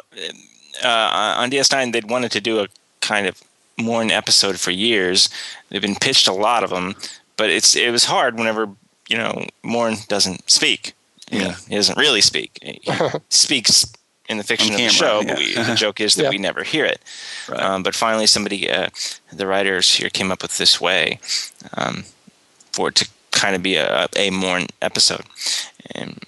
[0.83, 2.67] uh, on DS9 they'd wanted to do a
[3.01, 3.41] kind of
[3.79, 5.29] Morn episode for years.
[5.69, 6.95] They've been pitched a lot of them,
[7.39, 8.69] but it's it was hard whenever
[9.09, 10.93] you know Morn doesn't speak.
[11.31, 12.59] You know, he doesn't really speak.
[12.61, 12.81] He
[13.29, 13.85] speaks
[14.27, 16.29] in the fiction On of the camera, show, but we, the joke is that Yeah.
[16.29, 17.01] we never hear it.
[17.47, 17.59] Right.
[17.61, 18.89] Um, but finally, somebody, uh,
[19.31, 21.19] the writers here, came up with this way
[21.77, 22.03] um,
[22.71, 25.23] for it to kind of be a, a Morn episode.
[25.95, 26.23] And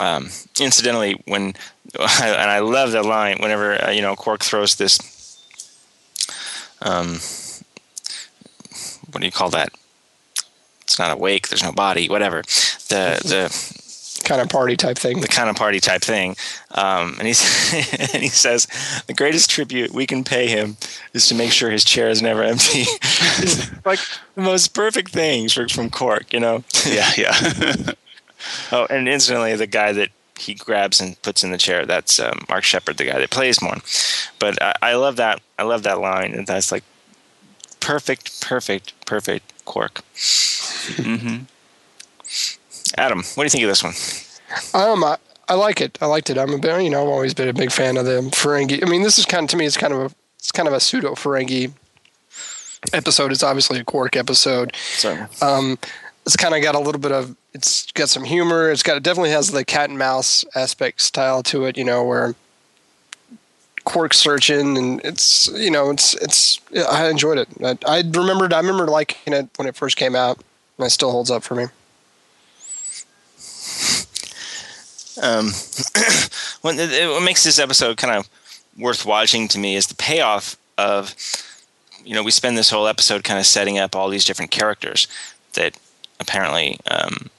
[0.00, 1.54] um, incidentally, when
[1.98, 4.98] and I love that line whenever uh, you know Quark throws this.
[6.80, 7.20] Um,
[9.12, 9.70] what do you call that?
[10.92, 11.48] It's not awake.
[11.48, 12.06] There's no body.
[12.10, 12.42] Whatever.
[12.88, 13.82] The the
[14.24, 15.20] Kind of party type thing.
[15.20, 16.36] the kind of party type thing.
[16.72, 17.42] Um, and, he's,
[18.14, 18.68] and he says,
[19.08, 20.76] the greatest tribute we can pay him
[21.12, 22.84] is to make sure his chair is never empty.
[23.42, 23.98] it's like
[24.36, 26.62] the most perfect thing for- from Quark, you know?
[26.86, 27.32] Yeah, yeah.
[28.72, 32.44] Oh, and incidentally, the guy that he grabs and puts in the chair, that's um,
[32.48, 33.82] Mark Shepard, the guy that plays Morn.
[34.40, 35.40] But I, I love that.
[35.60, 36.34] I love that line.
[36.34, 36.82] And that's like
[37.78, 40.02] perfect, perfect, perfect Quark.
[40.96, 41.38] hmm
[42.98, 43.94] Adam, what do you think of this one?
[44.74, 45.16] Um, I,
[45.48, 45.96] I like it.
[46.00, 46.38] I liked it.
[46.38, 48.84] I'm a bit, you know, I've always been a big fan of the Ferengi.
[48.84, 50.74] I mean, this is kind of to me, it's kind of a, it's kind of
[50.74, 51.72] a pseudo Ferengi
[52.92, 53.32] episode.
[53.32, 54.74] It's obviously a Quark episode.
[54.76, 55.22] Sorry.
[55.40, 55.78] Um,
[56.26, 58.70] it's kind of got a little bit of, it's got some humor.
[58.70, 61.76] It's got, it definitely has the cat and mouse aspect style to it.
[61.78, 62.34] You know, where
[63.84, 66.60] Quark searching and it's, you know, it's, it's.
[66.90, 67.48] I enjoyed it.
[67.62, 70.38] I, I remembered, I remember liking it when it first came out,
[70.78, 71.64] and it still holds up for me.
[75.22, 75.46] um,
[76.62, 78.28] what, what makes this episode kind of
[78.78, 81.14] worth watching to me is the payoff of
[82.04, 85.06] you know we spend this whole episode kind of setting up all these different characters
[85.54, 85.78] that
[86.18, 87.30] apparently um,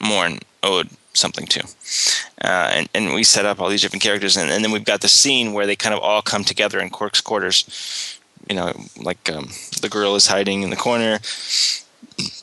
[0.00, 1.64] Morn owed something to,
[2.42, 5.00] uh, and and we set up all these different characters, and, and then we've got
[5.00, 8.20] the scene where they kind of all come together in Quark's quarters.
[8.48, 9.48] You know, like um,
[9.80, 11.18] the girl is hiding in the corner.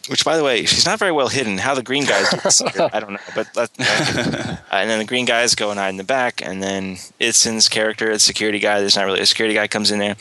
[0.10, 1.58] Which, by the way, she's not very well hidden.
[1.58, 2.62] How the green guys, do this,
[2.94, 3.20] I don't know.
[3.34, 6.62] But that, uh, and then the green guys go and hide in the back, and
[6.62, 10.18] then Itzin's character, the security guy, there's not really a security guy, comes in there.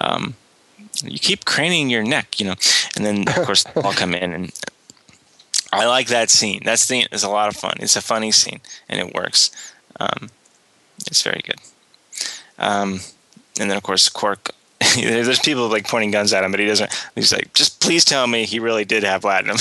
[0.00, 0.34] Um,
[1.04, 2.54] you keep craning your neck, you know,
[2.96, 4.52] and then of course they all come in, and
[5.72, 6.62] I like that scene.
[6.64, 7.74] That scene is a lot of fun.
[7.80, 9.50] It's a funny scene, and it works.
[9.98, 10.30] Um,
[11.06, 11.60] it's very good.
[12.58, 13.00] Um,
[13.58, 14.54] and then of course Quark
[14.96, 16.92] there's people like pointing guns at him, but he doesn't.
[17.14, 19.56] He's like, just please tell me he really did have latinum.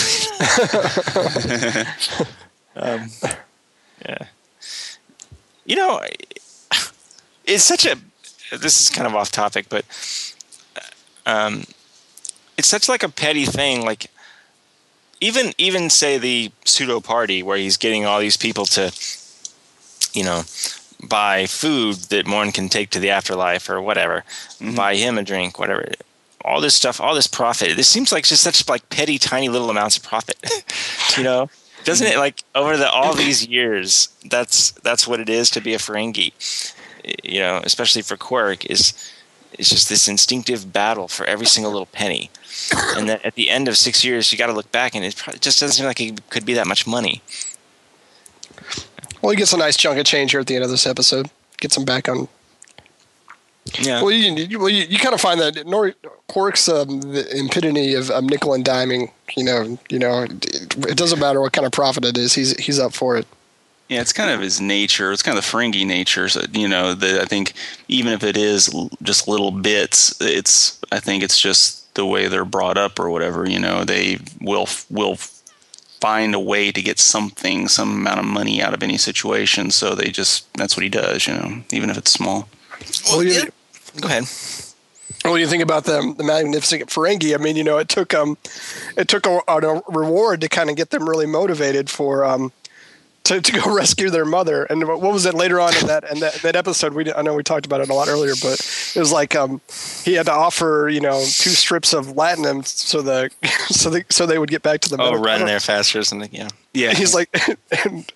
[2.75, 3.09] um,
[4.05, 4.27] yeah.
[5.65, 6.01] You know,
[7.45, 7.97] it's such a.
[8.51, 9.85] This is kind of off topic, but
[11.25, 11.63] um,
[12.57, 13.85] it's such like a petty thing.
[13.85, 14.07] Like
[15.21, 18.93] even even say the pseudo party where he's getting all these people to,
[20.13, 20.43] you know,
[21.07, 24.23] buy food that Morn can take to the afterlife or whatever,
[24.59, 24.75] mm-hmm.
[24.75, 25.85] buy him a drink, whatever.
[26.43, 27.75] All this stuff, all this profit.
[27.75, 30.37] This seems like just such like petty, tiny little amounts of profit.
[31.17, 31.49] you know,
[31.85, 32.17] doesn't it?
[32.17, 36.33] Like over the all these years, that's that's what it is to be a Ferengi.
[37.23, 38.93] You know, especially for Quark is
[39.57, 42.29] it's just this instinctive battle for every single little penny.
[42.95, 45.15] And then at the end of six years, you got to look back, and it
[45.39, 47.21] just doesn't seem like it could be that much money.
[49.21, 51.29] Well, he gets a nice chunk of change here at the end of this episode.
[51.59, 52.27] Gets him back on.
[53.79, 54.01] Yeah.
[54.01, 55.95] Well, you, you well, you, you kind of find that Nor-
[56.27, 59.11] Quark's um, the impidity of um, nickel and diming.
[59.35, 62.33] You know, you know, it, it doesn't matter what kind of profit it is.
[62.33, 63.27] He's he's up for it.
[63.87, 65.11] Yeah, it's kind of his nature.
[65.11, 66.27] It's kind of the Ferengi nature.
[66.27, 67.53] So, you know, that I think
[67.87, 68.73] even if it is
[69.03, 73.47] just little bits, it's I think it's just the way they're brought up or whatever.
[73.47, 75.17] You know, they will will
[76.01, 79.69] find a way to get something, some amount of money out of any situation.
[79.69, 81.27] So they just that's what he does.
[81.27, 82.49] You know, even if it's small.
[83.09, 83.45] Well, yeah.
[84.01, 84.25] Go ahead.
[85.23, 87.35] Well, you think about the the magnificent Ferengi.
[87.35, 88.37] I mean, you know, it took um,
[88.97, 92.51] it took a, a reward to kind of get them really motivated for um,
[93.25, 94.63] to, to go rescue their mother.
[94.63, 96.93] And what was it later on in that in that, that episode?
[96.93, 98.59] We I know we talked about it a lot earlier, but
[98.95, 99.61] it was like um,
[100.03, 103.29] he had to offer you know two strips of latinum so the
[103.67, 105.01] so they so they would get back to the.
[105.01, 106.29] Oh, run there faster or something.
[106.31, 106.93] Yeah, yeah.
[106.93, 107.35] He's like.
[107.85, 108.11] And,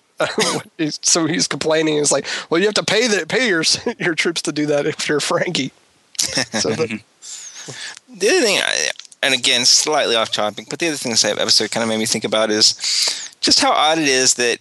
[1.00, 1.96] so he's complaining.
[1.96, 3.64] He's like, "Well, you have to pay the pay your
[3.98, 5.70] your troops to do that if you're Ferengi.
[6.60, 7.00] So the,
[8.06, 8.60] the other thing,
[9.22, 12.04] and again, slightly off topic, but the other thing this episode kind of made me
[12.04, 12.74] think about is
[13.40, 14.58] just how odd it is that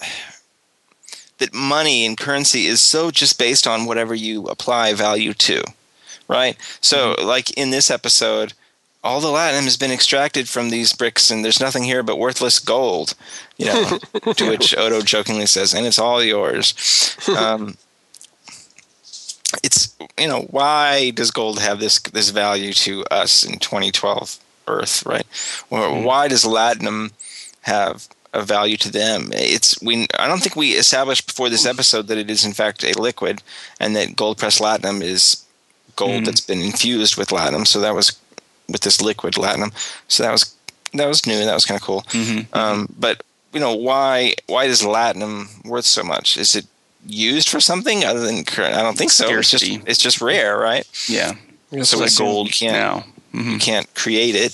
[1.38, 5.62] that money and currency is so just based on whatever you apply value to,
[6.28, 6.56] right?
[6.80, 7.26] So, mm-hmm.
[7.26, 8.54] like in this episode,
[9.04, 12.58] all the latinum has been extracted from these bricks, and there's nothing here but worthless
[12.58, 13.14] gold.
[13.56, 13.98] You know,
[14.32, 16.74] to which Odo jokingly says, "And it's all yours."
[17.36, 17.76] Um,
[19.62, 25.06] it's you know why does gold have this this value to us in 2012 Earth,
[25.06, 25.26] right?
[25.70, 26.04] Or mm-hmm.
[26.04, 27.12] why does latinum
[27.62, 29.30] have of value to them.
[29.32, 30.06] It's we.
[30.18, 33.42] I don't think we established before this episode that it is in fact a liquid,
[33.80, 35.44] and that gold pressed latinum is
[35.96, 36.24] gold mm.
[36.26, 37.66] that's been infused with latinum.
[37.66, 38.18] So that was
[38.68, 39.72] with this liquid latinum.
[40.08, 40.54] So that was
[40.94, 41.44] that was new.
[41.44, 42.02] That was kind of cool.
[42.02, 42.56] Mm-hmm.
[42.56, 43.22] Um, but
[43.52, 46.36] you know why why is latinum worth so much?
[46.36, 46.66] Is it
[47.06, 48.74] used for something other than current?
[48.74, 49.26] I don't think so.
[49.26, 49.66] Scarcity.
[49.66, 50.86] It's just it's just rare, right?
[51.08, 51.34] Yeah.
[51.82, 53.04] So with gold, you can't now.
[53.34, 53.50] Mm-hmm.
[53.50, 54.52] you can't create it.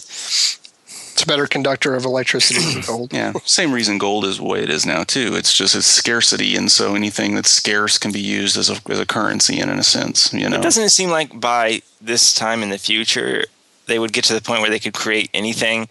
[1.12, 3.12] It's a better conductor of electricity than gold.
[3.12, 5.34] yeah, same reason gold is the way it is now too.
[5.34, 8.98] It's just it's scarcity, and so anything that's scarce can be used as a as
[8.98, 10.32] a currency in, in a sense.
[10.32, 13.44] You know, but doesn't it seem like by this time in the future
[13.86, 15.88] they would get to the point where they could create anything,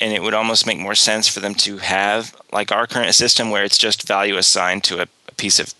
[0.00, 3.50] and it would almost make more sense for them to have like our current system
[3.50, 5.74] where it's just value assigned to a, a piece of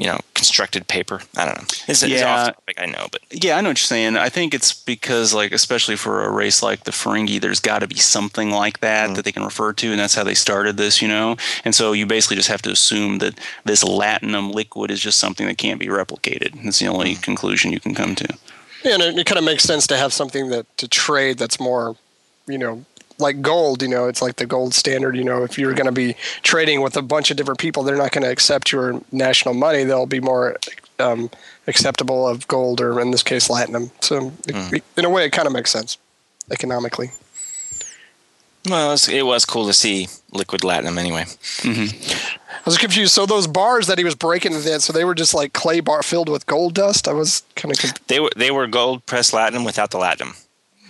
[0.00, 1.20] you know constructed paper.
[1.36, 1.66] I don't know.
[1.86, 4.16] It's, yeah, it's off topic, I know, but yeah, I know what you're saying.
[4.16, 7.86] I think it's because like especially for a race like the Ferengi, there's got to
[7.86, 9.16] be something like that mm.
[9.16, 11.36] that they can refer to, and that's how they started this, you know.
[11.64, 15.46] And so you basically just have to assume that this latinum liquid is just something
[15.46, 16.64] that can't be replicated.
[16.64, 17.22] That's the only mm.
[17.22, 18.38] conclusion you can come to.
[18.82, 21.60] Yeah, and it, it kind of makes sense to have something that to trade that's
[21.60, 21.96] more,
[22.46, 22.86] you know,
[23.20, 25.16] like gold, you know, it's like the gold standard.
[25.16, 27.96] You know, if you're going to be trading with a bunch of different people, they're
[27.96, 29.84] not going to accept your national money.
[29.84, 30.56] They'll be more
[30.98, 31.30] um,
[31.66, 33.90] acceptable of gold, or in this case, latinum.
[34.02, 34.72] So, mm.
[34.72, 35.98] it, in a way, it kind of makes sense
[36.50, 37.10] economically.
[38.68, 41.22] Well, it was, it was, cool to see liquid latinum anyway.
[41.62, 42.50] Mm-hmm.
[42.50, 43.14] I was confused.
[43.14, 46.02] So those bars that he was breaking, that so they were just like clay bar
[46.02, 47.08] filled with gold dust.
[47.08, 47.80] I was kind of.
[47.80, 50.36] Conf- they were they were gold pressed latinum without the latinum.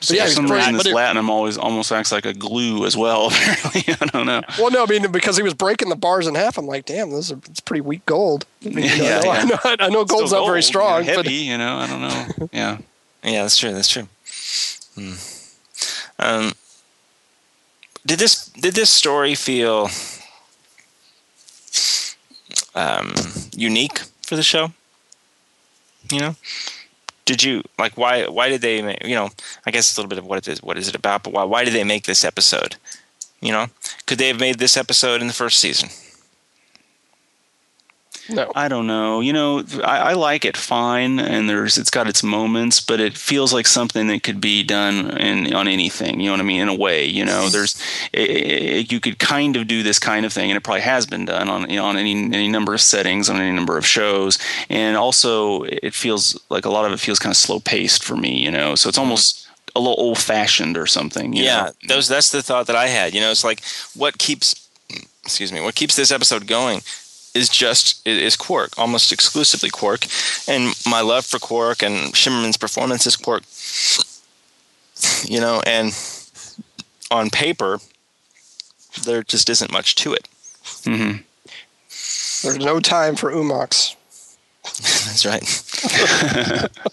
[0.01, 3.27] So yeah, for some reason, this latinum always almost acts like a glue as well.
[3.31, 4.43] Apparently, I don't know.
[4.59, 6.57] Well, no, I mean because he was breaking the bars in half.
[6.57, 8.47] I'm like, damn, this is it's pretty weak gold.
[8.65, 11.05] I yeah, know, yeah, I, know, I, know, I know gold's gold, not very strong,
[11.05, 12.49] heavy, but you know, I don't know.
[12.53, 12.79] Yeah,
[13.23, 13.73] yeah, that's true.
[13.73, 14.09] That's true.
[14.95, 15.15] Hmm.
[16.19, 16.53] Um,
[18.07, 19.89] did this did this story feel
[22.75, 23.13] um,
[23.55, 24.73] unique for the show?
[26.11, 26.37] You know,
[27.31, 29.29] did you like why why did they you know
[29.65, 31.33] i guess it's a little bit of what it is what is it about but
[31.33, 32.75] why why did they make this episode?
[33.41, 33.67] You know?
[34.07, 35.89] Could they have made this episode in the first season
[38.31, 38.51] No.
[38.55, 39.21] I don't know.
[39.21, 43.17] You know, I, I like it fine, and there's it's got its moments, but it
[43.17, 46.21] feels like something that could be done in on anything.
[46.21, 46.63] You know what I mean?
[46.63, 47.81] In a way, you know, there's
[48.13, 51.07] it, it, you could kind of do this kind of thing, and it probably has
[51.07, 53.87] been done on you know, on any any number of settings, on any number of
[53.87, 58.05] shows, and also it feels like a lot of it feels kind of slow paced
[58.05, 58.43] for me.
[58.45, 61.33] You know, so it's almost a little old fashioned or something.
[61.33, 61.95] you yeah, know?
[61.95, 63.15] those that's the thought that I had.
[63.15, 63.63] You know, it's like
[63.95, 64.69] what keeps
[65.25, 66.81] excuse me, what keeps this episode going
[67.35, 70.07] is just is Quark, almost exclusively Quark,
[70.49, 73.43] and my love for Quark and Shimerman's performance as Quark.
[75.25, 75.93] You know, and
[77.11, 77.79] on paper,
[79.05, 80.29] there just isn't much to it.
[80.83, 81.23] Mm-hmm.
[82.43, 83.97] There's no time for Umox.
[84.65, 85.43] That's right.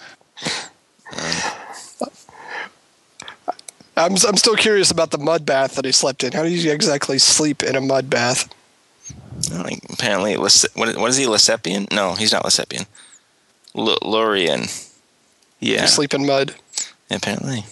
[3.98, 6.32] I'm I'm still curious about the mud bath that he slept in.
[6.32, 8.54] How do you exactly sleep in a mud bath?
[9.52, 11.26] Like, apparently, Lys- what, what is he?
[11.26, 11.92] Lissepian?
[11.92, 12.86] No, he's not Lissepian.
[13.76, 14.90] L- Lurian.
[15.60, 15.82] Yeah.
[15.84, 16.56] You sleep in mud.
[17.10, 17.66] Apparently.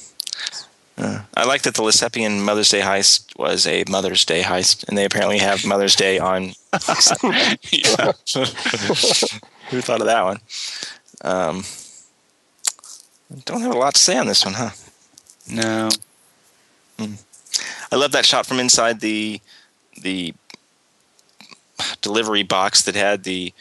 [0.98, 4.98] Uh, I like that the Lissepian Mother's Day heist was a Mother's Day heist, and
[4.98, 6.44] they apparently have Mother's Day on.
[9.70, 10.40] Who thought of that one?
[11.22, 11.64] Um,
[13.44, 14.70] don't have a lot to say on this one, huh?
[15.50, 15.90] No.
[17.92, 19.42] I love that shot from inside the
[20.02, 20.34] the
[22.02, 23.54] delivery box that had the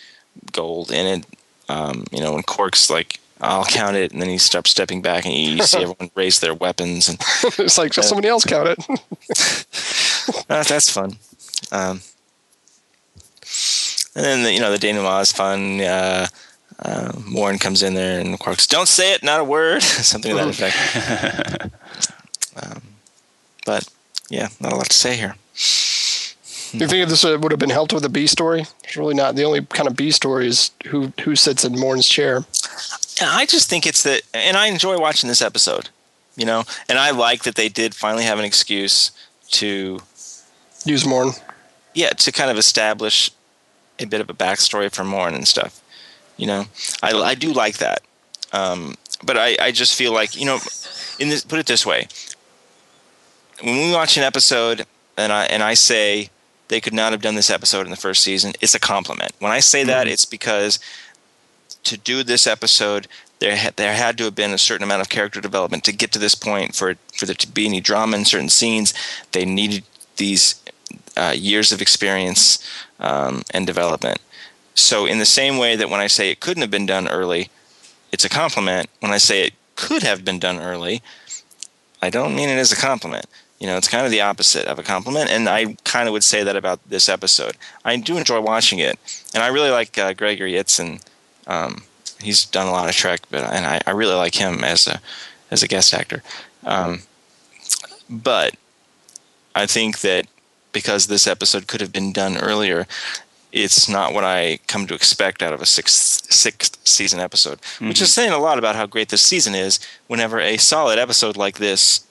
[0.52, 1.26] gold in it.
[1.68, 5.24] Um, you know, and Quark's like, "I'll count it," and then he starts stepping back,
[5.24, 7.18] and you see everyone raise their weapons, and
[7.58, 9.66] it's like just somebody else count it.
[10.48, 11.16] Uh, that's fun.
[11.70, 12.00] Um,
[14.16, 15.80] and then the, you know the denouement is fun.
[15.80, 16.26] Uh,
[16.80, 20.44] uh, Morn comes in there and Quark's, "Don't say it, not a word," something to
[20.44, 21.74] that effect.
[22.62, 22.82] um,
[23.66, 23.88] but
[24.30, 25.36] yeah, not a lot to say here.
[26.74, 28.62] Do you think if this uh, would have been helped with a B story?
[28.82, 29.36] It's really not.
[29.36, 32.44] The only kind of B story is who who sits in Morn's chair.
[33.22, 35.90] I just think it's that, and I enjoy watching this episode,
[36.36, 39.12] you know, and I like that they did finally have an excuse
[39.52, 40.00] to
[40.84, 41.30] use Morn.
[41.94, 43.30] Yeah, to kind of establish
[44.00, 45.80] a bit of a backstory for Morn and stuff.
[46.36, 46.64] You know,
[47.04, 48.02] I, I do like that,
[48.52, 50.58] um, but I, I just feel like you know,
[51.20, 52.08] in this, put it this way:
[53.62, 56.30] when we watch an episode and I and I say
[56.68, 59.32] they could not have done this episode in the first season, it's a compliment.
[59.38, 60.78] When I say that, it's because
[61.84, 63.06] to do this episode,
[63.38, 66.12] there had, there had to have been a certain amount of character development to get
[66.12, 68.94] to this point for for there to be any drama in certain scenes.
[69.32, 69.84] They needed
[70.16, 70.62] these
[71.16, 72.58] uh, years of experience
[72.98, 74.18] um, and development.
[74.74, 77.50] So, in the same way that when I say it couldn't have been done early,
[78.12, 78.88] it's a compliment.
[79.00, 81.02] When I say it could have been done early,
[82.02, 83.26] I don't mean it as a compliment.
[83.58, 86.24] You know, it's kind of the opposite of a compliment, and I kind of would
[86.24, 87.56] say that about this episode.
[87.84, 88.98] I do enjoy watching it,
[89.32, 91.00] and I really like uh, Gregory Itzin.
[91.46, 91.84] Um,
[92.20, 95.00] he's done a lot of Trek, but and I, I really like him as a
[95.50, 96.22] as a guest actor.
[96.64, 97.02] Um,
[98.10, 98.56] but
[99.54, 100.26] I think that
[100.72, 102.86] because this episode could have been done earlier,
[103.52, 107.88] it's not what I come to expect out of a sixth sixth season episode, mm-hmm.
[107.88, 109.78] which is saying a lot about how great this season is.
[110.08, 112.04] Whenever a solid episode like this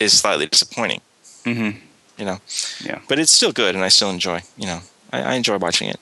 [0.00, 1.00] is slightly disappointing,
[1.44, 1.78] mm-hmm.
[2.16, 2.38] you know,
[2.82, 4.42] yeah, but it's still good, and I still enjoy.
[4.56, 4.80] You know,
[5.12, 6.00] I, I enjoy watching it.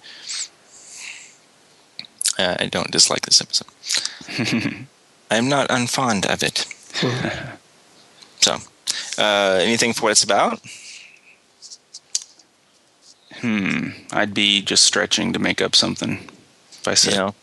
[2.39, 3.69] Uh, I don't dislike this episode.
[5.31, 6.67] I'm not unfond of it.
[8.41, 8.57] so,
[9.19, 10.61] uh, anything for what it's about?
[13.41, 13.91] Hmm.
[14.13, 16.29] I'd be just stretching to make up something
[16.71, 17.13] if I said.
[17.13, 17.35] You know,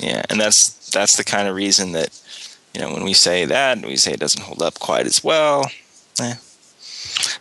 [0.00, 2.18] yeah, and that's that's the kind of reason that
[2.78, 5.68] you know when we say that we say it doesn't hold up quite as well.
[6.20, 6.34] Eh.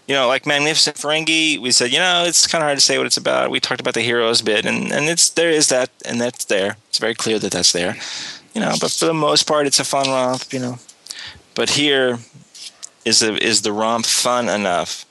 [0.07, 2.97] You know, like Magnificent Ferengi, we said you know it's kind of hard to say
[2.97, 3.51] what it's about.
[3.51, 6.77] We talked about the heroes bit, and and it's there is that, and that's there.
[6.89, 7.97] It's very clear that that's there.
[8.55, 10.51] You know, but for the most part, it's a fun romp.
[10.51, 10.79] You know,
[11.53, 12.17] but here
[13.05, 15.05] is the is the romp fun enough?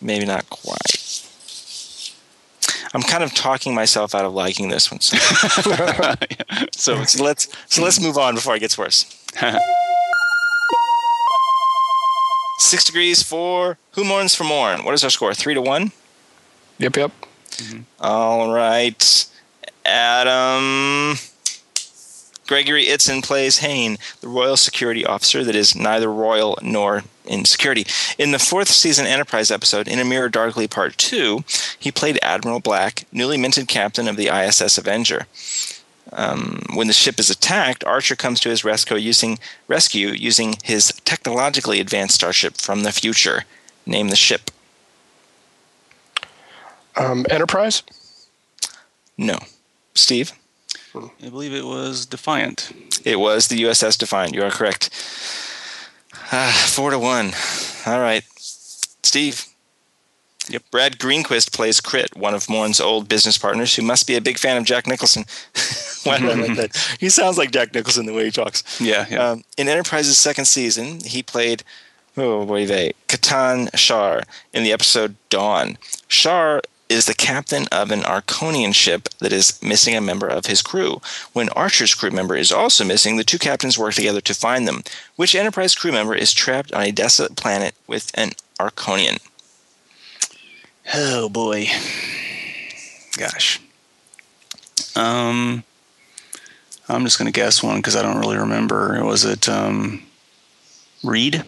[0.00, 1.26] Maybe not quite.
[2.94, 5.00] I'm kind of talking myself out of liking this one.
[5.00, 5.16] So,
[6.72, 9.21] so, so let's so let's move on before it gets worse.
[12.58, 14.84] Six degrees for who mourns for Morn?
[14.84, 15.34] What is our score?
[15.34, 15.92] Three to one.
[16.78, 17.12] Yep, yep.
[17.50, 17.80] Mm-hmm.
[18.00, 19.26] All right,
[19.84, 21.16] Adam.
[22.46, 27.86] Gregory Itzin plays Hain, the royal security officer that is neither royal nor in security.
[28.18, 31.44] In the fourth season Enterprise episode, In a Mirror Darkly Part 2,
[31.78, 35.26] he played Admiral Black, newly minted captain of the ISS Avenger.
[36.12, 40.92] Um, when the ship is attacked, Archer comes to his rescue using, rescue using his
[41.04, 43.44] technologically advanced starship from the future.
[43.86, 44.50] Name the ship.
[46.96, 47.82] Um, Enterprise?
[49.16, 49.38] No.
[49.94, 50.32] Steve?
[50.94, 52.72] I believe it was Defiant.
[53.04, 54.34] It was the USS Defiant.
[54.34, 54.90] You are correct.
[56.30, 57.32] Ah, four to one.
[57.86, 59.46] All right, Steve.
[60.48, 60.62] Yep.
[60.70, 64.38] Brad Greenquist plays Krit, one of Morn's old business partners, who must be a big
[64.38, 65.24] fan of Jack Nicholson.
[66.04, 66.96] Why did I like that?
[67.00, 68.80] He sounds like Jack Nicholson the way he talks.
[68.80, 69.30] Yeah, yeah.
[69.30, 71.62] Um, in Enterprise's second season, he played
[72.16, 75.78] oh boy they Khata'n Shar in the episode Dawn.
[76.08, 80.60] Shar is the captain of an Arkonian ship that is missing a member of his
[80.60, 81.00] crew.
[81.32, 84.82] When Archer's crew member is also missing, the two captains work together to find them.
[85.16, 89.20] Which Enterprise crew member is trapped on a desolate planet with an Arkonian?
[90.94, 91.66] Oh boy.
[93.16, 93.60] Gosh.
[94.96, 95.64] Um
[96.88, 99.02] I'm just going to guess one because I don't really remember.
[99.04, 100.02] Was it um
[101.02, 101.44] Reed?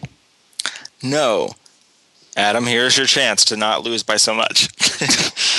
[1.03, 1.49] No.
[2.37, 4.69] Adam, here's your chance to not lose by so much.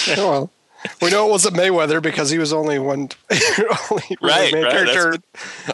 [0.17, 0.51] well,
[1.01, 3.09] we know it wasn't Mayweather because he was only one
[3.91, 5.11] only Right, main right, that's character.
[5.13, 5.23] good-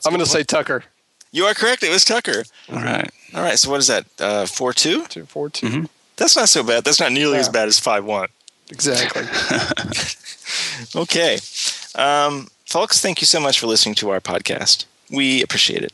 [0.05, 0.85] I'm going to say Tucker.
[1.33, 1.83] you are correct.
[1.83, 2.45] It was Tucker.
[2.70, 3.11] All right.
[3.35, 3.59] All right.
[3.59, 4.05] So what is that?
[4.20, 5.07] Uh, four two.
[5.07, 5.66] Two, four, two.
[5.66, 5.85] Mm-hmm.
[6.23, 6.85] That's not so bad.
[6.85, 8.28] That's not nearly as bad as five one.
[8.70, 9.24] Exactly.
[10.94, 11.39] Okay.
[11.94, 14.85] Um, folks, thank you so much for listening to our podcast.
[15.11, 15.93] We appreciate it.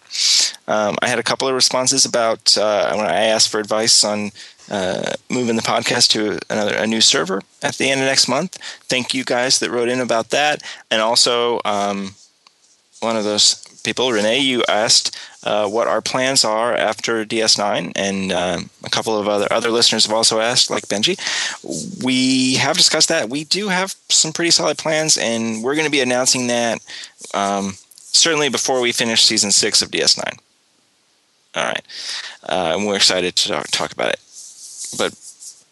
[0.67, 4.33] Um, I had a couple of responses about uh, when I asked for advice on
[4.71, 8.59] uh, moving the podcast to another a new server at the end of next month.
[8.85, 12.15] Thank you guys that wrote in about that, and also um,
[13.01, 13.55] one of those
[13.85, 19.17] people, Renee, you asked uh, what our plans are after DS9, and um, a couple
[19.19, 21.17] of other other listeners have also asked, like Benji.
[22.05, 23.31] We have discussed that.
[23.31, 26.81] We do have some pretty solid plans, and we're going to be announcing that
[27.35, 30.39] um, certainly before we finish season six of DS9.
[31.55, 31.85] All right,
[32.43, 34.21] uh, and we're excited to talk, talk about it,
[34.99, 35.13] but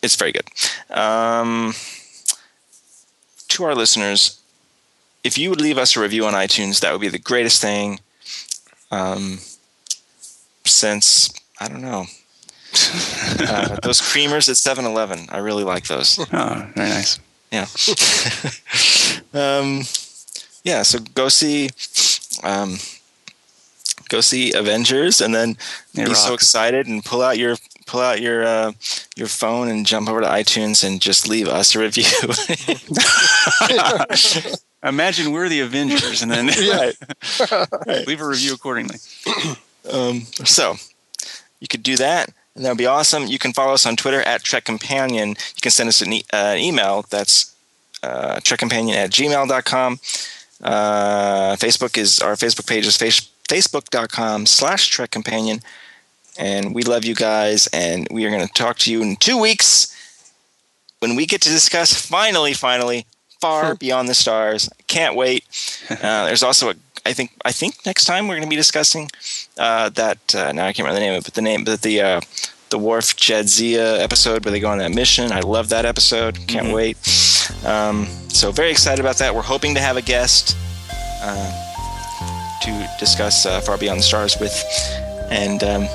[0.02, 0.48] it's very good.
[0.90, 1.74] Um,
[3.48, 4.40] to our listeners,
[5.26, 7.98] if you would leave us a review on iTunes, that would be the greatest thing.
[8.92, 9.40] Um,
[10.64, 12.06] since I don't know
[13.40, 16.18] uh, those creamers at 7-Eleven, I really like those.
[16.32, 17.18] Oh, very nice.
[17.50, 17.66] Yeah.
[19.58, 19.82] um,
[20.62, 20.82] yeah.
[20.82, 21.70] So go see,
[22.44, 22.76] um,
[24.08, 25.56] go see Avengers, and then
[25.94, 28.72] It be so excited and pull out your pull out your uh,
[29.16, 32.04] your phone and jump over to iTunes and just leave us a review.
[34.82, 36.96] Imagine we're the Avengers and then right.
[38.06, 38.98] leave a review accordingly.
[39.92, 40.74] Um, so
[41.60, 43.26] you could do that, and that would be awesome.
[43.26, 45.28] You can follow us on Twitter at Trek Companion.
[45.28, 47.54] You can send us an, e- uh, an email that's
[48.02, 50.00] uh, trekcompanion at gmail.com.
[50.60, 55.60] Uh, Facebook is our Facebook page is face, facebook.com slash Trek Companion.
[56.38, 59.38] And we love you guys, and we are going to talk to you in two
[59.38, 59.92] weeks
[60.98, 63.06] when we get to discuss finally, finally,
[63.47, 64.68] far beyond the stars.
[64.86, 65.44] Can't wait.
[65.89, 66.74] Uh, there's also a,
[67.05, 69.09] I think, I think next time we're going to be discussing
[69.56, 70.35] uh, that.
[70.35, 72.20] Uh, now I can't remember the name of it, but the name, but the uh,
[72.70, 75.31] the Worf Jadzia episode where they go on that mission.
[75.32, 76.47] I love that episode.
[76.48, 76.97] Can't wait.
[77.64, 79.35] Um, so very excited about that.
[79.35, 80.56] We're hoping to have a guest
[81.23, 84.52] uh, to discuss uh, Far Beyond the Stars with,
[85.31, 85.86] and um,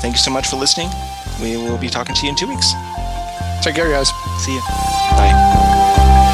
[0.00, 0.88] thank you so much for listening.
[1.42, 2.72] We will be talking to you in two weeks.
[3.62, 4.10] Take care, guys.
[4.38, 4.60] See you.
[5.16, 6.30] Bye.